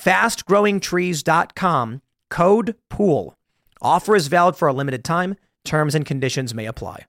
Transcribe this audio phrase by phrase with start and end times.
[0.00, 3.34] fastgrowingtrees.com, code POOL.
[3.82, 5.36] Offer is valid for a limited time.
[5.64, 7.04] Terms and conditions may apply.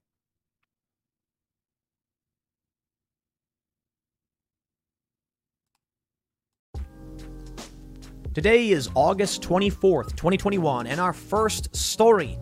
[8.34, 12.40] Today is August 24th, 2021, and our first story.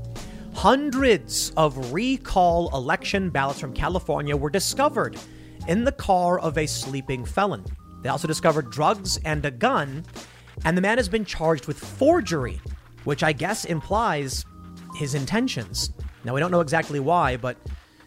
[0.53, 5.17] Hundreds of recall election ballots from California were discovered
[5.67, 7.65] in the car of a sleeping felon.
[8.03, 10.05] They also discovered drugs and a gun
[10.65, 12.61] and the man has been charged with forgery,
[13.03, 14.45] which I guess implies
[14.95, 15.91] his intentions.
[16.23, 17.57] Now, we don't know exactly why, but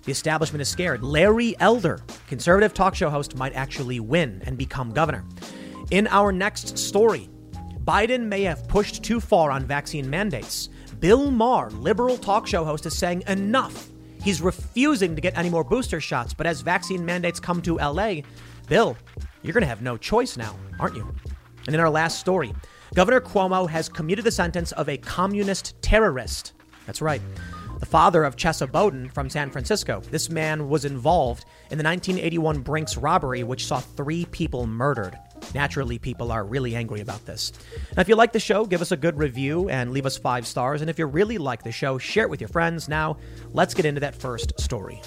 [0.04, 1.02] the establishment is scared.
[1.02, 5.24] Larry Elder, conservative talk show host, might actually win and become governor.
[5.90, 7.28] In our next story,
[7.84, 10.68] Biden may have pushed too far on vaccine mandates.
[11.00, 13.88] Bill Maher, liberal talk show host, is saying enough.
[14.22, 18.22] He's refusing to get any more booster shots, but as vaccine mandates come to LA,
[18.68, 18.96] Bill,
[19.42, 21.12] you're going to have no choice now, aren't you?
[21.66, 22.52] And in our last story,
[22.94, 26.52] Governor Cuomo has commuted the sentence of a communist terrorist.
[26.86, 27.22] That's right.
[27.80, 30.00] The father of Chesa Boudin from San Francisco.
[30.10, 35.18] This man was involved in the 1981 Brinks robbery, which saw three people murdered.
[35.54, 37.52] Naturally, people are really angry about this.
[37.96, 40.46] Now, if you like the show, give us a good review and leave us five
[40.46, 40.80] stars.
[40.80, 42.88] And if you really like the show, share it with your friends.
[42.88, 43.16] Now,
[43.52, 45.00] let's get into that first story.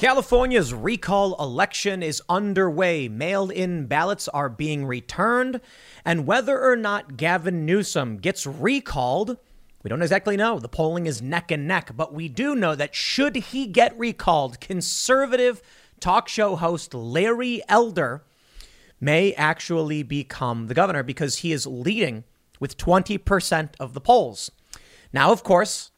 [0.00, 3.06] California's recall election is underway.
[3.06, 5.60] Mailed in ballots are being returned.
[6.06, 9.36] And whether or not Gavin Newsom gets recalled,
[9.82, 10.58] we don't exactly know.
[10.58, 11.90] The polling is neck and neck.
[11.94, 15.60] But we do know that should he get recalled, conservative
[16.00, 18.24] talk show host Larry Elder
[19.02, 22.24] may actually become the governor because he is leading
[22.58, 24.50] with 20% of the polls.
[25.12, 25.90] Now, of course,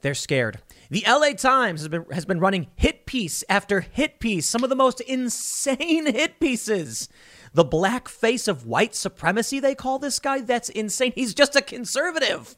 [0.00, 0.60] they're scared.
[0.90, 4.70] The LA Times has been, has been running hit piece after hit piece, some of
[4.70, 7.08] the most insane hit pieces.
[7.54, 10.40] The black face of white supremacy, they call this guy.
[10.40, 11.12] That's insane.
[11.14, 12.56] He's just a conservative.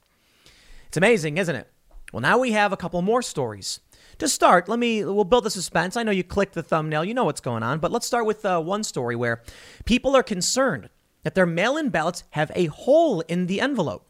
[0.88, 1.68] It's amazing, isn't it?
[2.12, 3.80] Well, now we have a couple more stories.
[4.18, 5.96] To start, let me, we'll build the suspense.
[5.96, 8.44] I know you clicked the thumbnail, you know what's going on, but let's start with
[8.44, 9.42] uh, one story where
[9.84, 10.88] people are concerned
[11.22, 14.06] that their mail in ballots have a hole in the envelope.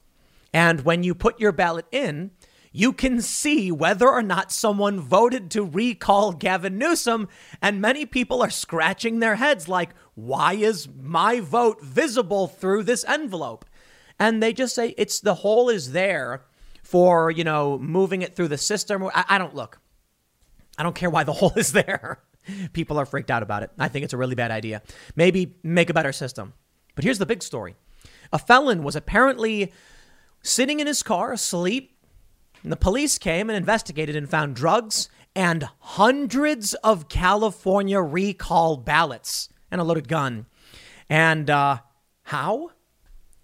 [0.52, 2.32] And when you put your ballot in,
[2.72, 7.28] you can see whether or not someone voted to recall Gavin Newsom.
[7.60, 13.04] And many people are scratching their heads like, why is my vote visible through this
[13.04, 13.66] envelope?
[14.18, 16.44] And they just say it's the hole is there
[16.82, 19.04] for, you know, moving it through the system.
[19.14, 19.78] I, I don't look.
[20.78, 22.22] I don't care why the hole is there.
[22.72, 23.70] People are freaked out about it.
[23.78, 24.82] I think it's a really bad idea.
[25.14, 26.54] Maybe make a better system.
[26.94, 27.76] But here's the big story
[28.32, 29.72] a felon was apparently
[30.42, 31.92] sitting in his car asleep
[32.62, 39.48] and the police came and investigated and found drugs and hundreds of California recall ballots
[39.70, 40.46] and a loaded gun.
[41.08, 41.78] And uh,
[42.24, 42.70] how?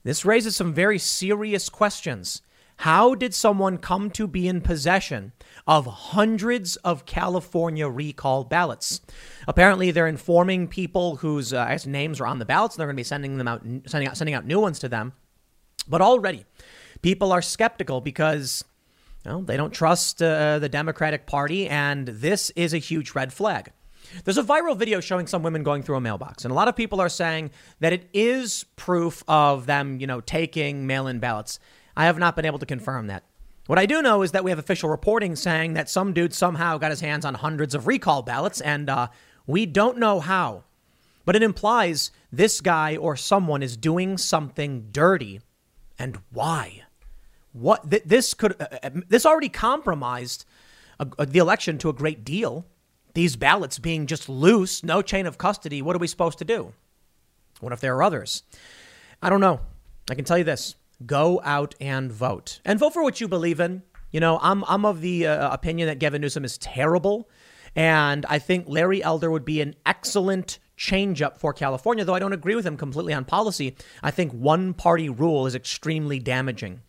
[0.04, 2.42] This raises some very serious questions.
[2.82, 5.32] How did someone come to be in possession
[5.66, 9.00] of hundreds of California recall ballots?
[9.48, 13.00] Apparently, they're informing people whose uh, names are on the ballots, and they're going to
[13.00, 15.12] be sending them out, sending out, sending out new ones to them.
[15.88, 16.44] But already,
[17.02, 18.64] people are skeptical because
[19.24, 23.72] well, they don't trust uh, the Democratic Party, and this is a huge red flag.
[24.24, 26.76] There's a viral video showing some women going through a mailbox, and a lot of
[26.76, 27.50] people are saying
[27.80, 31.58] that it is proof of them, you know, taking mail-in ballots.
[31.96, 33.24] I have not been able to confirm that.
[33.66, 36.78] What I do know is that we have official reporting saying that some dude somehow
[36.78, 39.08] got his hands on hundreds of recall ballots, and uh,
[39.46, 40.64] we don't know how.
[41.26, 45.42] But it implies this guy or someone is doing something dirty,
[45.98, 46.84] and why?
[47.60, 50.44] What th- this could uh, uh this already compromised
[50.98, 52.66] a, a, the election to a great deal.
[53.14, 55.82] These ballots being just loose, no chain of custody.
[55.82, 56.72] What are we supposed to do?
[57.60, 58.42] What if there are others?
[59.22, 59.60] I don't know.
[60.10, 63.60] I can tell you this go out and vote and vote for what you believe
[63.60, 63.82] in.
[64.10, 67.28] You know, I'm, I'm of the uh, opinion that Gavin Newsom is terrible.
[67.76, 72.18] And I think Larry Elder would be an excellent change up for California, though I
[72.18, 73.76] don't agree with him completely on policy.
[74.02, 76.80] I think one party rule is extremely damaging.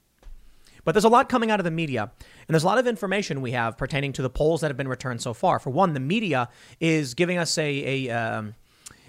[0.84, 3.42] But there's a lot coming out of the media, and there's a lot of information
[3.42, 5.60] we have pertaining to the polls that have been returned so far.
[5.60, 6.50] For one, the media
[6.80, 8.56] is giving us a, a um,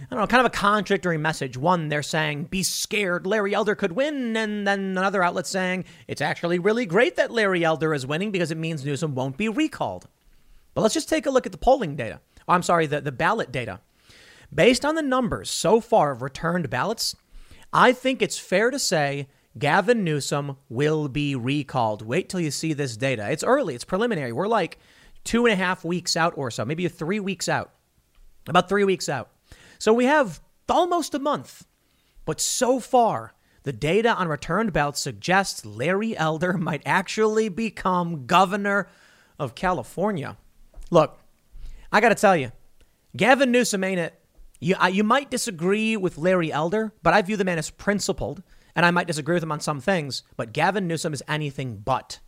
[0.01, 1.57] I don't know, kind of a contradictory message.
[1.57, 4.37] One, they're saying, be scared, Larry Elder could win.
[4.37, 8.51] And then another outlet saying, it's actually really great that Larry Elder is winning because
[8.51, 10.09] it means Newsom won't be recalled.
[10.73, 12.21] But let's just take a look at the polling data.
[12.49, 13.81] Oh, I'm sorry, the, the ballot data.
[14.53, 17.15] Based on the numbers so far of returned ballots,
[17.73, 19.29] I think it's fair to say
[19.59, 22.03] Gavin Newsom will be recalled.
[22.03, 23.31] Wait till you see this data.
[23.31, 24.33] It's early, it's preliminary.
[24.33, 24.79] We're like
[25.25, 27.73] two and a half weeks out or so, maybe three weeks out.
[28.49, 29.31] About three weeks out.
[29.79, 31.67] So we have almost a month.
[32.25, 38.89] But so far, the data on returned ballots suggests Larry Elder might actually become governor
[39.39, 40.37] of California.
[40.91, 41.19] Look,
[41.93, 42.53] I got to tell you,
[43.17, 44.15] Gavin Newsom ain't it.
[44.61, 48.43] You, you might disagree with Larry Elder, but I view the man as principled,
[48.75, 52.19] and I might disagree with him on some things, but Gavin Newsom is anything but.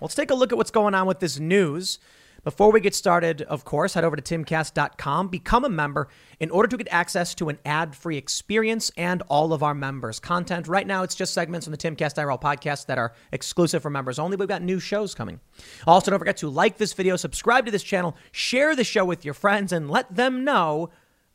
[0.00, 1.98] Let's take a look at what's going on with this news
[2.44, 6.08] before we get started, of course, head over to timcast.com, become a member
[6.38, 10.20] in order to get access to an ad free experience and all of our members'
[10.20, 10.68] content.
[10.68, 14.18] Right now, it's just segments from the Timcast IRL podcast that are exclusive for members
[14.18, 14.36] only.
[14.36, 15.40] We've got new shows coming.
[15.86, 19.24] Also, don't forget to like this video, subscribe to this channel, share the show with
[19.24, 20.90] your friends, and let them know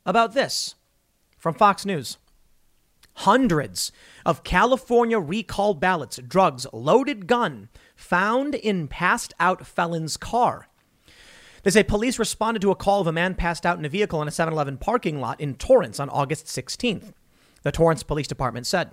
[0.05, 0.75] about this
[1.37, 2.17] from Fox News.
[3.17, 3.91] Hundreds
[4.25, 10.67] of California recall ballots, drugs, loaded gun found in passed out felon's car.
[11.63, 14.21] They say police responded to a call of a man passed out in a vehicle
[14.21, 17.13] in a 7 Eleven parking lot in Torrance on August 16th.
[17.61, 18.91] The Torrance Police Department said.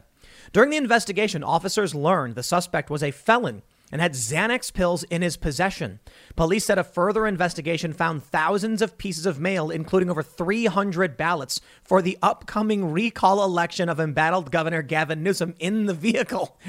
[0.53, 5.23] During the investigation, officers learned the suspect was a felon and had Xanax pills in
[5.23, 6.01] his possession.
[6.37, 11.61] Police said a further investigation found thousands of pieces of mail, including over 300 ballots
[11.83, 16.59] for the upcoming recall election of embattled Governor Gavin Newsom in the vehicle.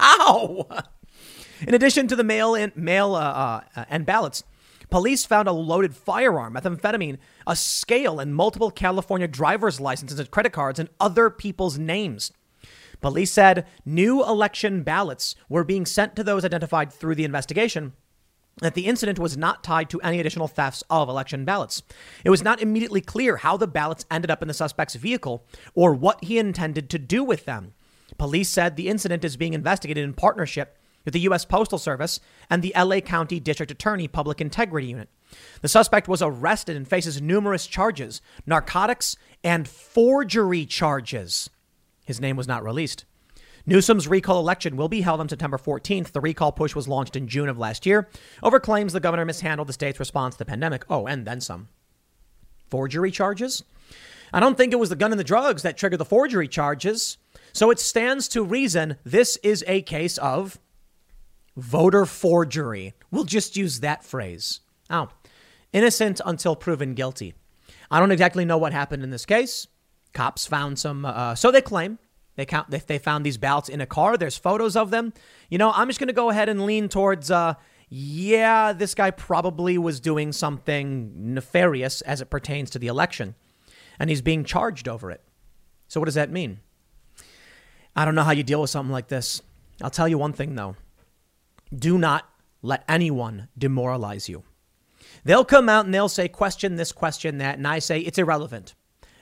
[0.00, 0.68] Wow!
[1.66, 4.44] In addition to the mail and mail uh, uh, and ballots,
[4.90, 10.52] Police found a loaded firearm, methamphetamine, a scale, and multiple California driver's licenses and credit
[10.52, 12.32] cards and other people's names.
[13.00, 17.92] Police said new election ballots were being sent to those identified through the investigation.
[18.60, 21.82] That the incident was not tied to any additional thefts of election ballots.
[22.24, 25.94] It was not immediately clear how the ballots ended up in the suspect's vehicle or
[25.94, 27.74] what he intended to do with them.
[28.16, 31.44] Police said the incident is being investigated in partnership with the U.S.
[31.44, 32.18] Postal Service
[32.50, 35.08] and the LA County District Attorney Public Integrity Unit.
[35.60, 41.48] The suspect was arrested and faces numerous charges, narcotics and forgery charges.
[42.08, 43.04] His name was not released.
[43.66, 46.12] Newsom's recall election will be held on September 14th.
[46.12, 48.08] The recall push was launched in June of last year
[48.42, 50.86] over claims the governor mishandled the state's response to the pandemic.
[50.88, 51.68] Oh, and then some.
[52.70, 53.62] Forgery charges?
[54.32, 57.18] I don't think it was the gun and the drugs that triggered the forgery charges.
[57.52, 60.58] So it stands to reason this is a case of
[61.58, 62.94] voter forgery.
[63.10, 64.60] We'll just use that phrase.
[64.88, 65.08] Oh,
[65.74, 67.34] innocent until proven guilty.
[67.90, 69.66] I don't exactly know what happened in this case.
[70.18, 72.00] Cops found some, uh, so they claim.
[72.34, 72.70] They count.
[72.70, 74.16] They, they found these ballots in a car.
[74.16, 75.12] There's photos of them.
[75.48, 77.30] You know, I'm just going to go ahead and lean towards.
[77.30, 77.54] Uh,
[77.88, 83.36] yeah, this guy probably was doing something nefarious as it pertains to the election,
[83.96, 85.22] and he's being charged over it.
[85.86, 86.58] So what does that mean?
[87.94, 89.40] I don't know how you deal with something like this.
[89.80, 90.74] I'll tell you one thing though.
[91.72, 92.28] Do not
[92.60, 94.42] let anyone demoralize you.
[95.22, 97.56] They'll come out and they'll say, question this, question that.
[97.56, 98.74] And I say, it's irrelevant.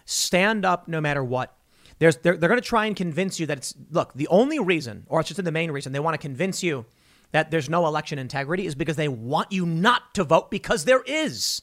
[0.06, 1.54] Stand up no matter what.
[1.98, 5.04] There's, they're they're going to try and convince you that it's, look, the only reason,
[5.08, 6.86] or it's just the main reason, they want to convince you
[7.32, 11.02] that there's no election integrity is because they want you not to vote because there
[11.06, 11.60] is.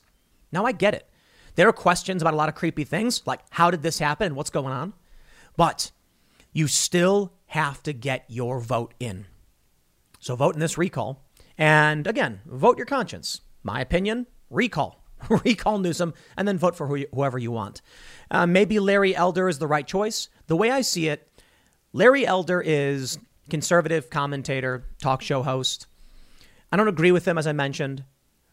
[0.51, 1.09] Now, I get it.
[1.55, 4.35] There are questions about a lot of creepy things, like how did this happen and
[4.35, 4.93] what's going on?
[5.55, 5.91] But
[6.51, 9.25] you still have to get your vote in.
[10.19, 11.23] So vote in this recall.
[11.57, 13.41] And again, vote your conscience.
[13.61, 15.03] My opinion, recall.
[15.29, 17.81] recall Newsom and then vote for whoever you want.
[18.33, 20.27] Uh, maybe Larry Elder is the right choice.
[20.47, 21.29] The way I see it,
[21.93, 25.85] Larry Elder is conservative commentator, talk show host.
[26.71, 28.03] I don't agree with him, as I mentioned,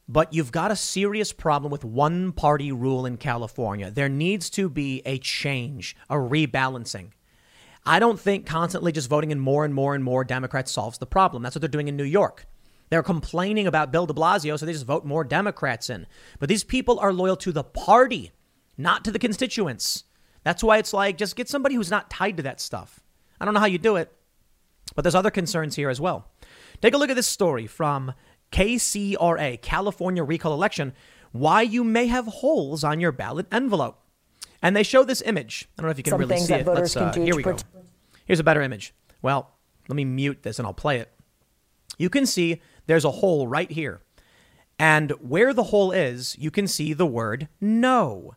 [0.07, 3.91] but you've got a serious problem with one party rule in California.
[3.91, 7.13] There needs to be a change, a rebalancing.
[7.87, 11.07] I don't think constantly just voting in more and more and more Democrats solves the
[11.07, 11.43] problem.
[11.43, 12.45] That's what they're doing in New York.
[12.91, 16.07] They're complaining about Bill de Blasio, so they just vote more Democrats in.
[16.39, 18.33] But these people are loyal to the party,
[18.83, 20.05] not to the constituents.
[20.43, 23.01] That's why it's like just get somebody who's not tied to that stuff.
[23.41, 24.13] I don't know how you do it,
[24.95, 26.31] but there's other concerns here as well.
[26.81, 28.15] Take a look at this story from
[28.53, 30.95] KCRA, California Recall Election,
[31.33, 34.03] why you may have holes on your ballot envelope.
[34.63, 35.69] And they show this image.
[35.79, 36.67] I don't know if you can Some really see it.
[36.67, 37.57] Let's, uh, here we go.
[38.27, 38.95] Here's a better image.
[39.23, 39.51] Well,
[39.89, 41.11] let me mute this and I'll play it.
[41.99, 44.03] You can see there's a hole right here.
[44.79, 48.35] And where the hole is, you can see the word no.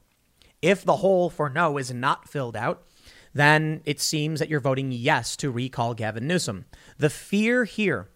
[0.64, 2.84] If the hole for no is not filled out,
[3.34, 6.64] then it seems that you're voting yes to recall Gavin Newsom.
[6.98, 8.08] The fear here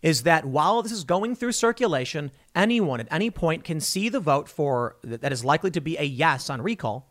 [0.00, 4.20] is that while this is going through circulation, anyone at any point can see the
[4.20, 7.10] vote for that is likely to be a yes on recall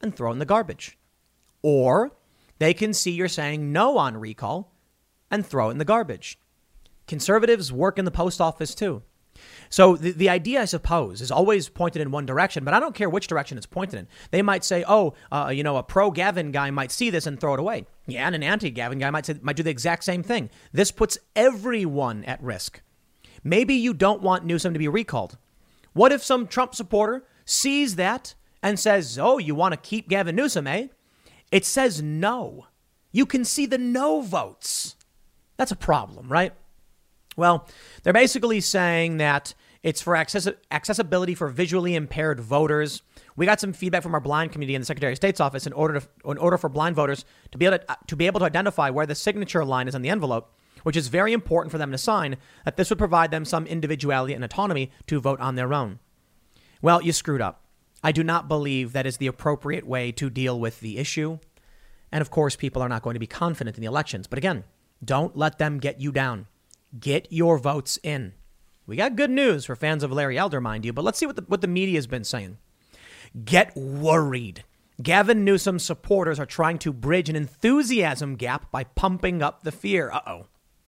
[0.00, 0.96] and throw in the garbage.
[1.60, 2.12] Or
[2.60, 4.72] they can see you're saying no on recall
[5.28, 6.38] and throw in the garbage.
[7.08, 9.02] Conservatives work in the post office too.
[9.70, 12.94] So the, the idea, I suppose, is always pointed in one direction, but I don't
[12.94, 14.08] care which direction it's pointed in.
[14.30, 17.40] They might say, oh, uh, you know, a pro Gavin guy might see this and
[17.40, 17.86] throw it away.
[18.06, 20.50] Yeah, and an anti Gavin guy might, say, might do the exact same thing.
[20.72, 22.82] This puts everyone at risk.
[23.42, 25.36] Maybe you don't want Newsom to be recalled.
[25.92, 30.36] What if some Trump supporter sees that and says, oh, you want to keep Gavin
[30.36, 30.88] Newsom, eh?
[31.52, 32.66] It says no.
[33.12, 34.96] You can see the no votes.
[35.56, 36.52] That's a problem, right?
[37.36, 37.68] Well,
[38.02, 43.02] they're basically saying that it's for access- accessibility for visually impaired voters.
[43.36, 45.72] We got some feedback from our blind community in the Secretary of State's office in
[45.74, 48.40] order to, in order for blind voters to be able to, uh, to be able
[48.40, 51.78] to identify where the signature line is on the envelope, which is very important for
[51.78, 52.36] them to sign.
[52.64, 55.98] That this would provide them some individuality and autonomy to vote on their own.
[56.80, 57.62] Well, you screwed up.
[58.02, 61.38] I do not believe that is the appropriate way to deal with the issue.
[62.12, 64.26] And of course, people are not going to be confident in the elections.
[64.26, 64.64] But again,
[65.04, 66.46] don't let them get you down.
[66.98, 68.34] Get your votes in.
[68.86, 71.36] We got good news for fans of Larry Elder, mind you, but let's see what
[71.36, 72.58] the, what the media has been saying.
[73.44, 74.64] Get worried.
[75.02, 80.10] Gavin Newsom's supporters are trying to bridge an enthusiasm gap by pumping up the fear.
[80.12, 80.46] Uh oh.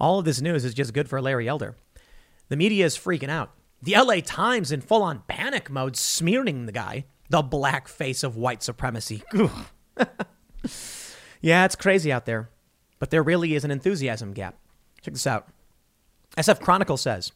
[0.00, 1.76] All of this news is just good for Larry Elder.
[2.48, 3.52] The media is freaking out.
[3.82, 8.36] The LA Times in full on panic mode, smearing the guy, the black face of
[8.36, 9.22] white supremacy.
[11.40, 12.50] yeah, it's crazy out there,
[12.98, 14.56] but there really is an enthusiasm gap.
[15.02, 15.48] Check this out.
[16.36, 17.32] SF Chronicle says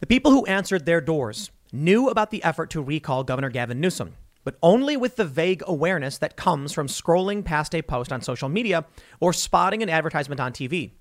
[0.00, 4.14] the people who answered their doors knew about the effort to recall Governor Gavin Newsom,
[4.44, 8.48] but only with the vague awareness that comes from scrolling past a post on social
[8.48, 8.84] media
[9.20, 10.92] or spotting an advertisement on TV.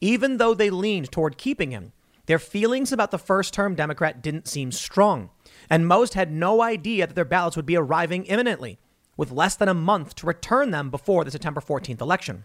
[0.00, 1.92] Even though they leaned toward keeping him,
[2.26, 5.30] their feelings about the first term Democrat didn't seem strong,
[5.70, 8.78] and most had no idea that their ballots would be arriving imminently,
[9.16, 12.44] with less than a month to return them before the September 14th election.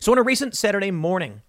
[0.00, 1.42] So, in a recent Saturday morning,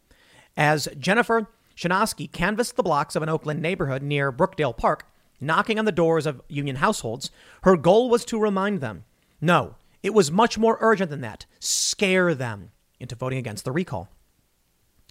[0.56, 5.08] as Jennifer Shanoski canvassed the blocks of an Oakland neighborhood near Brookdale Park,
[5.42, 7.32] knocking on the doors of union households,
[7.64, 9.04] her goal was to remind them
[9.42, 14.10] no, it was much more urgent than that scare them into voting against the recall.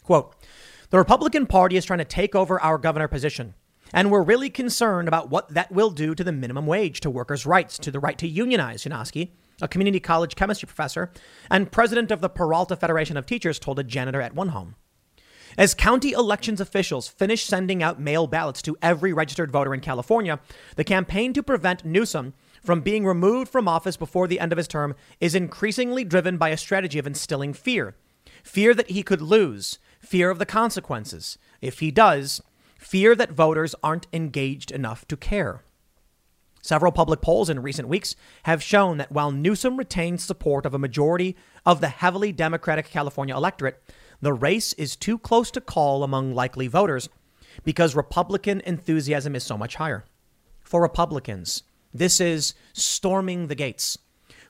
[0.04, 0.36] Quote,
[0.90, 3.54] the Republican Party is trying to take over our governor position,
[3.92, 7.46] and we're really concerned about what that will do to the minimum wage, to workers'
[7.46, 9.30] rights, to the right to unionize, Shanoski,
[9.62, 11.10] a community college chemistry professor
[11.50, 14.76] and president of the Peralta Federation of Teachers, told a janitor at one home.
[15.56, 20.40] As county elections officials finish sending out mail ballots to every registered voter in California,
[20.76, 24.68] the campaign to prevent Newsom from being removed from office before the end of his
[24.68, 27.94] term is increasingly driven by a strategy of instilling fear.
[28.42, 31.38] Fear that he could lose, fear of the consequences.
[31.60, 32.42] If he does,
[32.78, 35.62] fear that voters aren't engaged enough to care.
[36.62, 40.78] Several public polls in recent weeks have shown that while Newsom retains support of a
[40.78, 43.82] majority of the heavily Democratic California electorate,
[44.20, 47.10] the race is too close to call among likely voters
[47.64, 50.04] because Republican enthusiasm is so much higher.
[50.62, 51.62] For Republicans,
[51.96, 53.98] This is storming the gates.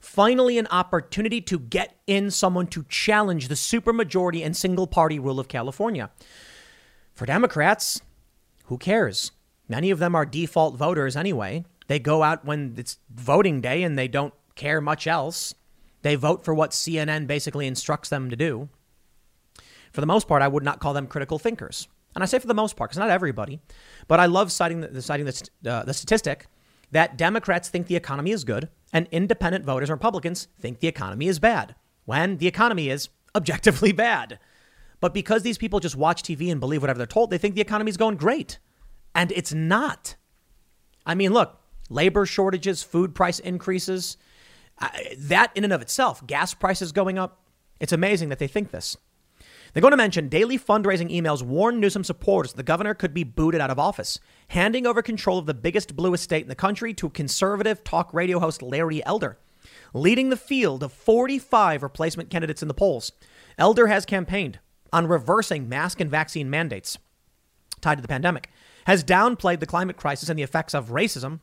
[0.04, 5.40] Finally, an opportunity to get in someone to challenge the supermajority and single party rule
[5.40, 6.10] of California.
[7.14, 8.02] For Democrats,
[8.66, 9.32] who cares?
[9.66, 11.64] Many of them are default voters anyway.
[11.86, 15.54] They go out when it's voting day and they don't care much else.
[16.02, 18.68] They vote for what CNN basically instructs them to do.
[19.90, 21.88] For the most part, I would not call them critical thinkers.
[22.14, 23.58] And I say for the most part, because not everybody,
[24.06, 26.46] but I love citing the, citing the, uh, the statistic
[26.94, 31.26] that Democrats think the economy is good and independent voters and Republicans think the economy
[31.26, 31.74] is bad
[32.04, 34.38] when the economy is objectively bad.
[35.00, 37.60] But because these people just watch TV and believe whatever they're told, they think the
[37.60, 38.60] economy is going great.
[39.12, 40.14] And it's not.
[41.04, 41.58] I mean, look,
[41.90, 44.16] labor shortages, food price increases,
[44.80, 47.42] uh, that in and of itself, gas prices going up.
[47.80, 48.96] It's amazing that they think this.
[49.74, 53.60] They're going to mention daily fundraising emails warn Newsom supporters the governor could be booted
[53.60, 57.10] out of office, handing over control of the biggest blue estate in the country to
[57.10, 59.36] conservative talk radio host Larry Elder.
[59.92, 63.10] Leading the field of 45 replacement candidates in the polls,
[63.58, 64.60] Elder has campaigned
[64.92, 66.96] on reversing mask and vaccine mandates
[67.80, 68.50] tied to the pandemic,
[68.86, 71.40] has downplayed the climate crisis and the effects of racism,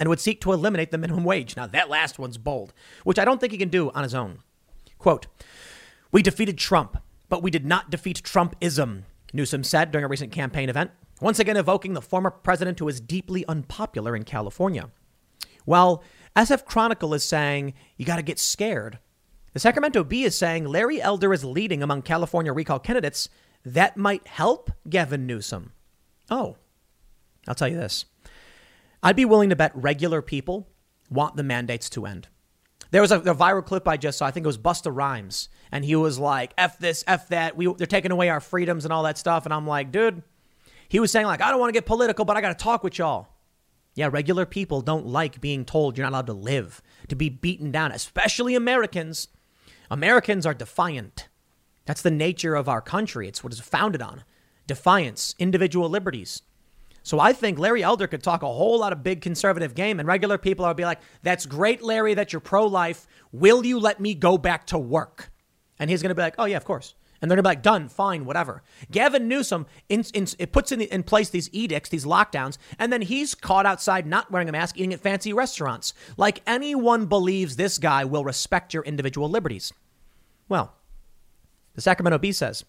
[0.00, 1.54] and would seek to eliminate the minimum wage.
[1.54, 2.72] Now, that last one's bold,
[3.04, 4.38] which I don't think he can do on his own.
[4.96, 5.26] Quote,
[6.10, 6.96] We defeated Trump
[7.32, 11.56] but we did not defeat Trumpism, Newsom said during a recent campaign event, once again
[11.56, 14.90] evoking the former president who is deeply unpopular in California.
[15.64, 16.04] While
[16.36, 18.98] SF Chronicle is saying you got to get scared,
[19.54, 23.30] the Sacramento Bee is saying Larry Elder is leading among California recall candidates.
[23.64, 25.72] That might help Gavin Newsom.
[26.30, 26.58] Oh,
[27.48, 28.04] I'll tell you this.
[29.02, 30.68] I'd be willing to bet regular people
[31.08, 32.28] want the mandates to end.
[32.92, 34.26] There was a, a, viral clip I just saw.
[34.26, 37.56] I think it was Busta Rhymes, and he was like, "F this, f that.
[37.56, 40.22] We they're taking away our freedoms and all that stuff." And I'm like, dude,
[40.88, 42.84] he was saying like, "I don't want to get political, but I got to talk
[42.84, 43.28] with y'all."
[43.94, 47.72] Yeah, regular people don't like being told you're not allowed to live, to be beaten
[47.72, 49.28] down, especially Americans.
[49.90, 51.28] Americans are defiant.
[51.86, 53.26] That's the nature of our country.
[53.26, 54.24] It's what it's founded on
[54.66, 56.42] defiance, individual liberties.
[57.02, 60.06] So I think Larry Elder could talk a whole lot of big conservative game, and
[60.06, 63.06] regular people would be like, "That's great, Larry, that you're pro-life.
[63.32, 65.32] Will you let me go back to work?"
[65.78, 67.54] And he's going to be like, "Oh yeah, of course." And they're going to be
[67.56, 71.48] like, "Done, fine, whatever." Gavin Newsom in, in, it puts in, the, in place these
[71.52, 75.32] edicts, these lockdowns, and then he's caught outside not wearing a mask, eating at fancy
[75.32, 75.94] restaurants.
[76.16, 79.72] Like anyone believes this guy will respect your individual liberties.
[80.48, 80.74] Well,
[81.74, 82.64] the Sacramento Bee says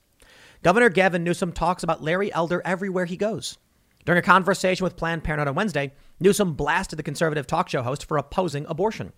[0.64, 3.58] Governor Gavin Newsom talks about Larry Elder everywhere he goes.
[4.06, 8.06] During a conversation with Planned Parenthood on Wednesday, Newsom blasted the conservative talk show host
[8.06, 9.14] for opposing abortion.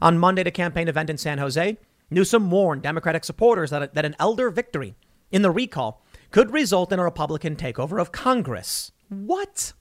[0.00, 1.76] On Monday, at a campaign event in San Jose,
[2.10, 4.94] Newsom warned Democratic supporters that, that an elder victory
[5.30, 8.92] in the recall could result in a Republican takeover of Congress.
[9.08, 9.72] What?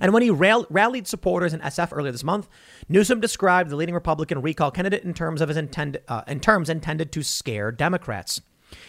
[0.00, 2.48] And when he rail- rallied supporters in SF earlier this month,
[2.88, 6.68] Newsom described the leading Republican recall candidate in terms of his intend- uh, in terms
[6.68, 8.40] intended to scare Democrats.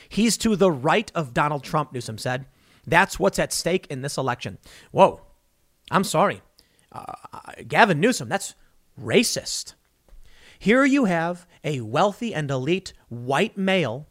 [0.08, 2.46] He's to the right of Donald Trump, Newsom said.
[2.90, 4.58] That's what's at stake in this election.
[4.92, 5.22] Whoa,
[5.92, 6.42] I'm sorry.
[6.92, 7.14] Uh,
[7.68, 8.56] Gavin Newsom, that's
[9.00, 9.76] racist.
[10.58, 14.08] Here you have a wealthy and elite white male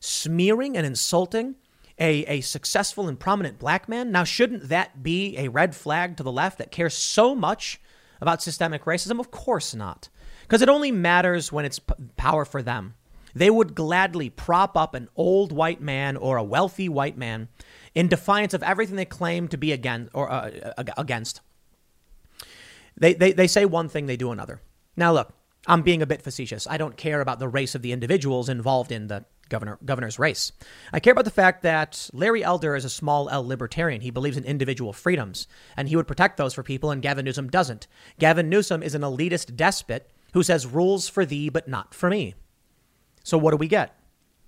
[0.00, 1.56] smearing and insulting
[1.98, 4.10] a, a successful and prominent black man.
[4.10, 7.80] Now, shouldn't that be a red flag to the left that cares so much
[8.20, 9.20] about systemic racism?
[9.20, 10.08] Of course not.
[10.42, 12.94] Because it only matters when it's p- power for them.
[13.34, 17.48] They would gladly prop up an old white man or a wealthy white man
[17.94, 20.50] in defiance of everything they claim to be against or uh,
[20.96, 21.40] against.
[22.96, 24.60] They, they, they say one thing, they do another.
[24.96, 25.32] Now, look,
[25.66, 26.66] I'm being a bit facetious.
[26.66, 30.52] I don't care about the race of the individuals involved in the governor, governor's race.
[30.92, 34.00] I care about the fact that Larry Elder is a small L libertarian.
[34.00, 37.48] He believes in individual freedoms, and he would protect those for people, and Gavin Newsom
[37.48, 37.86] doesn't.
[38.18, 42.34] Gavin Newsom is an elitist despot who says rules for thee, but not for me.
[43.22, 43.96] So, what do we get?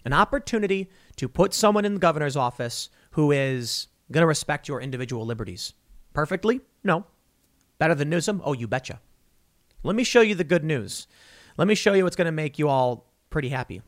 [0.04, 4.81] An opportunity to put someone in the governor's office who is going to respect your
[4.81, 5.72] individual liberties.
[6.12, 6.61] Perfectly?
[6.83, 7.07] No.
[7.79, 8.42] Better than Newsom?
[8.44, 9.00] Oh, you betcha.
[9.83, 11.07] Let me show you the good news.
[11.57, 13.83] Let me show you what's going to make you all pretty happy.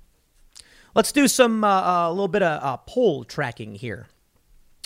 [0.95, 4.07] Let's do some uh, a uh, little bit of uh, poll tracking here.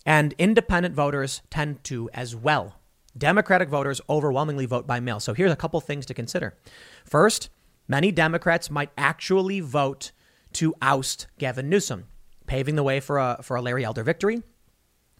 [0.06, 2.80] And independent voters tend to as well.
[3.18, 5.20] Democratic voters overwhelmingly vote by mail.
[5.20, 6.56] So here's a couple things to consider.
[7.04, 7.50] First,
[7.90, 10.14] many Democrats might actually vote
[10.54, 12.06] to oust Gavin Newsom,
[12.48, 14.42] paving the way for a, for a Larry Elder victory.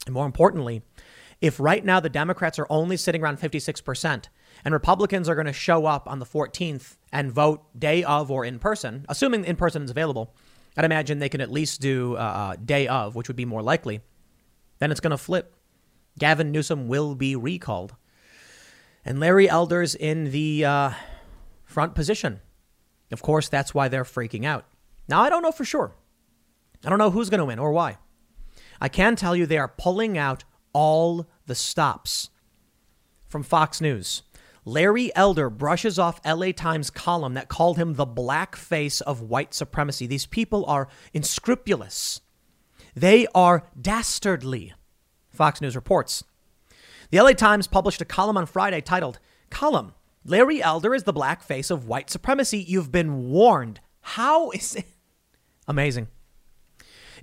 [0.06, 0.84] And more importantly,
[1.42, 4.28] if right now the Democrats are only sitting around 56%
[4.64, 8.46] and Republicans are going to show up on the 14th and vote day of or
[8.46, 10.34] in person, assuming in person is available,
[10.76, 13.62] I'd imagine they can at least do uh, uh day of, which would be more
[13.62, 14.02] likely.
[14.80, 15.56] Then it's going to flip.
[16.18, 17.96] Gavin Newsom will be recalled.
[19.06, 20.92] And Larry Elder's in the uh,
[21.66, 22.40] front position.
[23.12, 24.66] Of course, that's why they're freaking out.
[25.08, 25.94] Now, I don't know for sure.
[26.86, 27.98] I don't know who's going to win or why.
[28.80, 32.30] I can tell you they are pulling out all the stops.
[33.28, 34.22] From Fox News,
[34.66, 39.54] Larry Elder brushes off LA Times column that called him the black face of white
[39.54, 40.08] supremacy.
[40.08, 42.22] These people are unscrupulous.
[42.96, 44.74] They are dastardly.
[45.30, 46.24] Fox News reports.
[47.12, 49.94] The LA Times published a column on Friday titled, Column
[50.26, 52.60] Larry Elder is the black face of white supremacy.
[52.60, 53.82] You've been warned.
[54.02, 54.86] How is it?
[55.68, 56.08] Amazing.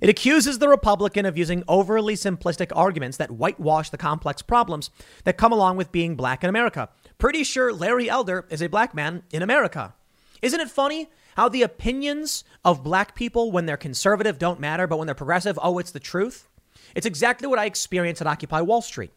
[0.01, 4.89] It accuses the Republican of using overly simplistic arguments that whitewash the complex problems
[5.25, 6.89] that come along with being black in America.
[7.21, 9.93] Pretty sure Larry Elder is a black man in America.
[10.41, 14.97] Isn't it funny how the opinions of black people, when they're conservative, don't matter, but
[14.97, 16.47] when they're progressive, oh, it's the truth?
[16.95, 19.11] It's exactly what I experienced at Occupy Wall Street.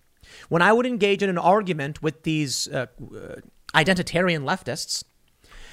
[0.51, 3.37] When I would engage in an argument with these uh, uh,
[3.75, 5.05] identitarian leftists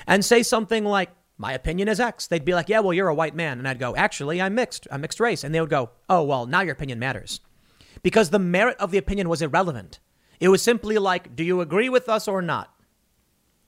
[0.07, 3.13] and say something like, my opinion is X, they'd be like, yeah, well, you're a
[3.13, 3.59] white man.
[3.59, 4.87] And I'd go, actually, I'm mixed.
[4.89, 5.43] I'm mixed race.
[5.43, 7.41] And they would go, oh, well, now your opinion matters.
[8.03, 9.99] Because the merit of the opinion was irrelevant.
[10.41, 12.73] It was simply like, do you agree with us or not?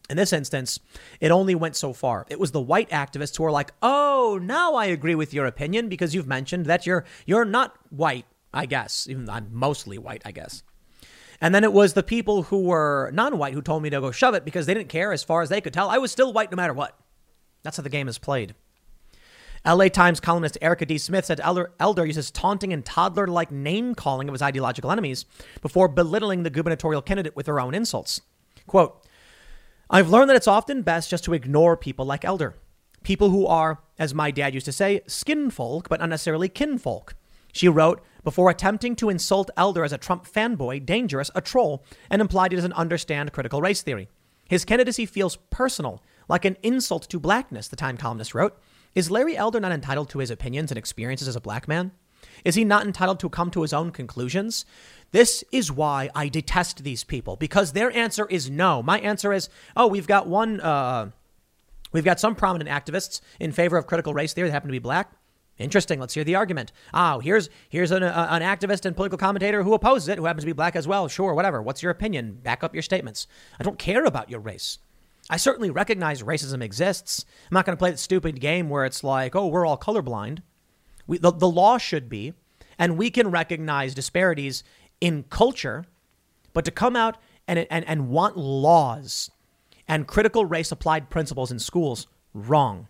[0.10, 0.80] In this instance,
[1.22, 2.26] it only went so far.
[2.30, 5.88] It was the white activists who were like, "Oh, now I agree with your opinion
[5.88, 9.08] because you've mentioned that you're you're not white, I guess.
[9.10, 10.64] Even I'm mostly white, I guess."
[11.40, 14.34] And then it was the people who were non-white who told me to go shove
[14.34, 15.90] it because they didn't care as far as they could tell.
[15.90, 17.00] I was still white no matter what.
[17.64, 18.56] That's how the game is played.
[19.66, 20.98] LA Times columnist Erika D.
[20.98, 25.26] Smith said Elder, uses taunting and toddler like name calling of his ideological enemies
[25.62, 28.22] before belittling the gubernatorial candidate with her own insults.
[28.68, 29.06] Quote,
[29.90, 32.56] I've learned that it's often best just to ignore people like Elder.
[33.04, 37.16] People who are, as my dad used to say, skinfolk, but not necessarily kinfolk.
[37.54, 42.22] She wrote, before attempting to insult Elder as a Trump fanboy, dangerous, a troll, and
[42.22, 44.10] implied he doesn't understand critical race theory.
[44.48, 48.58] His candidacy feels personal, like an insult to blackness, the Time columnist wrote.
[48.96, 51.92] Is Larry Elder not entitled to his opinions and experiences as a black man?
[52.46, 54.66] Is he not entitled to come to his own conclusions?
[55.12, 58.84] This is why I detest these people because their answer is no.
[58.84, 61.12] My answer is, oh, we've got one, uh,
[61.92, 64.80] we've got some prominent activists in favor of critical race theory that happen to be
[64.80, 65.12] black.
[65.60, 66.00] Interesting.
[66.00, 66.72] Let's hear the argument.
[66.94, 70.44] Oh, here's here's an, uh, an activist and political commentator who opposes it, who happens
[70.44, 71.08] to be black as well.
[71.08, 71.62] Sure, whatever.
[71.62, 72.40] What's your opinion?
[72.44, 73.28] Back up your statements.
[73.60, 74.80] I don't care about your race.
[75.30, 77.26] I certainly recognize racism exists.
[77.50, 80.40] I'm not going to play the stupid game where it's like, oh, we're all colorblind.
[81.08, 82.34] We, the, the law should be,
[82.78, 84.64] and we can recognize disparities
[85.00, 85.86] in culture,
[86.54, 89.32] but to come out and, and, and want laws
[89.88, 92.88] and critical race applied principles in schools, wrong.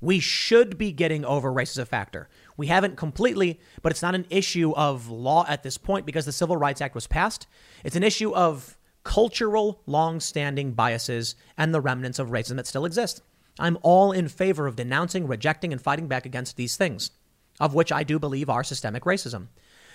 [0.00, 2.28] We should be getting over race as a factor.
[2.56, 6.32] We haven't completely, but it's not an issue of law at this point because the
[6.32, 7.46] Civil Rights Act was passed.
[7.84, 12.84] It's an issue of cultural, long standing biases and the remnants of racism that still
[12.84, 13.22] exist.
[13.58, 17.10] I'm all in favor of denouncing, rejecting, and fighting back against these things,
[17.58, 19.48] of which I do believe are systemic racism.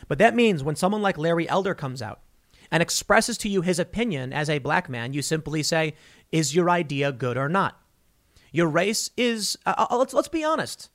[0.07, 2.19] But that means when someone like Larry Elder comes out
[2.71, 5.95] and expresses to you his opinion as a black man, you simply say,
[6.31, 7.79] Is your idea good or not?
[8.51, 10.89] Your race is, uh, uh, let's, let's be honest.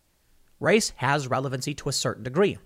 [0.59, 2.59] race has relevancy to a certain degree.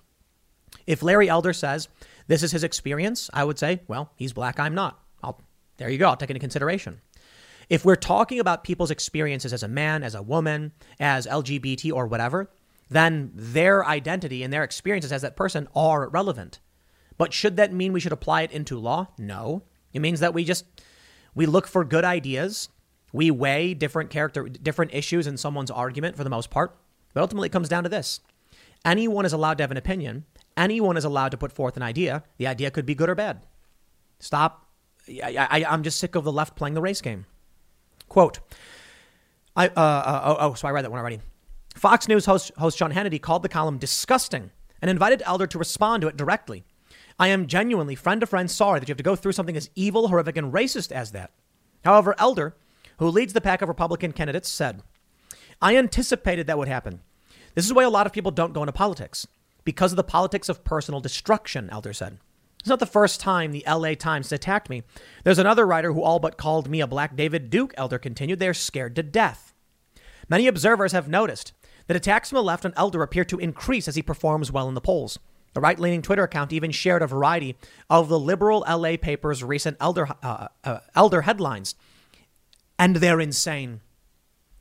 [0.86, 1.88] If Larry Elder says
[2.26, 5.03] this is his experience, I would say, well, he's black, I'm not.
[5.76, 6.08] There you go.
[6.08, 7.00] I'll take into consideration.
[7.68, 12.06] If we're talking about people's experiences as a man, as a woman, as LGBT or
[12.06, 12.50] whatever,
[12.90, 16.60] then their identity and their experiences as that person are relevant.
[17.16, 19.08] But should that mean we should apply it into law?
[19.18, 19.62] No.
[19.92, 20.66] It means that we just
[21.34, 22.68] we look for good ideas.
[23.12, 26.76] We weigh different character different issues in someone's argument for the most part.
[27.14, 28.20] But ultimately it comes down to this.
[28.84, 30.24] Anyone is allowed to have an opinion.
[30.56, 32.24] Anyone is allowed to put forth an idea.
[32.36, 33.46] The idea could be good or bad.
[34.18, 34.63] Stop.
[35.08, 37.26] I, I, I'm just sick of the left playing the race game.
[38.08, 38.40] Quote.
[39.56, 41.20] I, uh, uh, oh, oh, so I read that one already.
[41.76, 46.08] Fox News host, host Hannity called the column disgusting and invited Elder to respond to
[46.08, 46.64] it directly.
[47.18, 49.70] I am genuinely, friend to friend, sorry that you have to go through something as
[49.74, 51.30] evil, horrific, and racist as that.
[51.84, 52.56] However, Elder,
[52.98, 54.82] who leads the pack of Republican candidates, said,
[55.62, 57.00] I anticipated that would happen.
[57.54, 59.28] This is why a lot of people don't go into politics,
[59.64, 62.18] because of the politics of personal destruction, Elder said.
[62.64, 64.84] It's not the first time the LA Times attacked me.
[65.22, 68.38] There's another writer who all but called me a black David Duke, Elder continued.
[68.38, 69.52] They're scared to death.
[70.30, 71.52] Many observers have noticed
[71.88, 74.72] that attacks from the left on Elder appear to increase as he performs well in
[74.72, 75.18] the polls.
[75.52, 77.54] The right leaning Twitter account even shared a variety
[77.90, 81.74] of the liberal LA paper's recent Elder, uh, uh, Elder headlines.
[82.78, 83.82] And they're insane.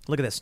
[0.09, 0.41] Look at this.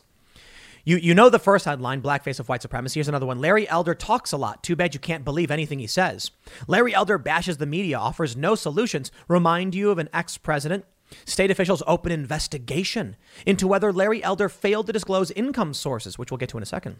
[0.84, 2.98] You, you know the first headline, Blackface of White Supremacy.
[2.98, 3.38] Here's another one.
[3.38, 4.62] Larry Elder talks a lot.
[4.62, 6.32] Too bad you can't believe anything he says.
[6.66, 9.12] Larry Elder bashes the media, offers no solutions.
[9.28, 10.84] Remind you of an ex president.
[11.24, 13.16] State officials open investigation
[13.46, 16.66] into whether Larry Elder failed to disclose income sources, which we'll get to in a
[16.66, 16.96] second.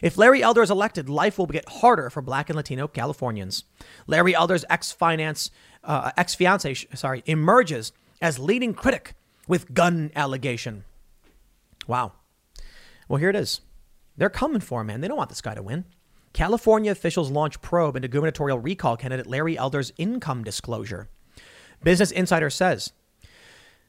[0.00, 3.64] If Larry Elder is elected, life will get harder for Black and Latino Californians.
[4.08, 5.50] Larry Elder's ex-finance,
[5.84, 9.14] uh, ex-fiance, sorry, emerges as leading critic
[9.46, 10.84] with gun allegation.
[11.86, 12.12] Wow.
[13.12, 13.60] Well, here it is.
[14.16, 15.02] They're coming for him, man.
[15.02, 15.84] They don't want this guy to win.
[16.32, 21.10] California officials launch probe into gubernatorial recall candidate Larry Elder's income disclosure.
[21.84, 22.94] Business Insider says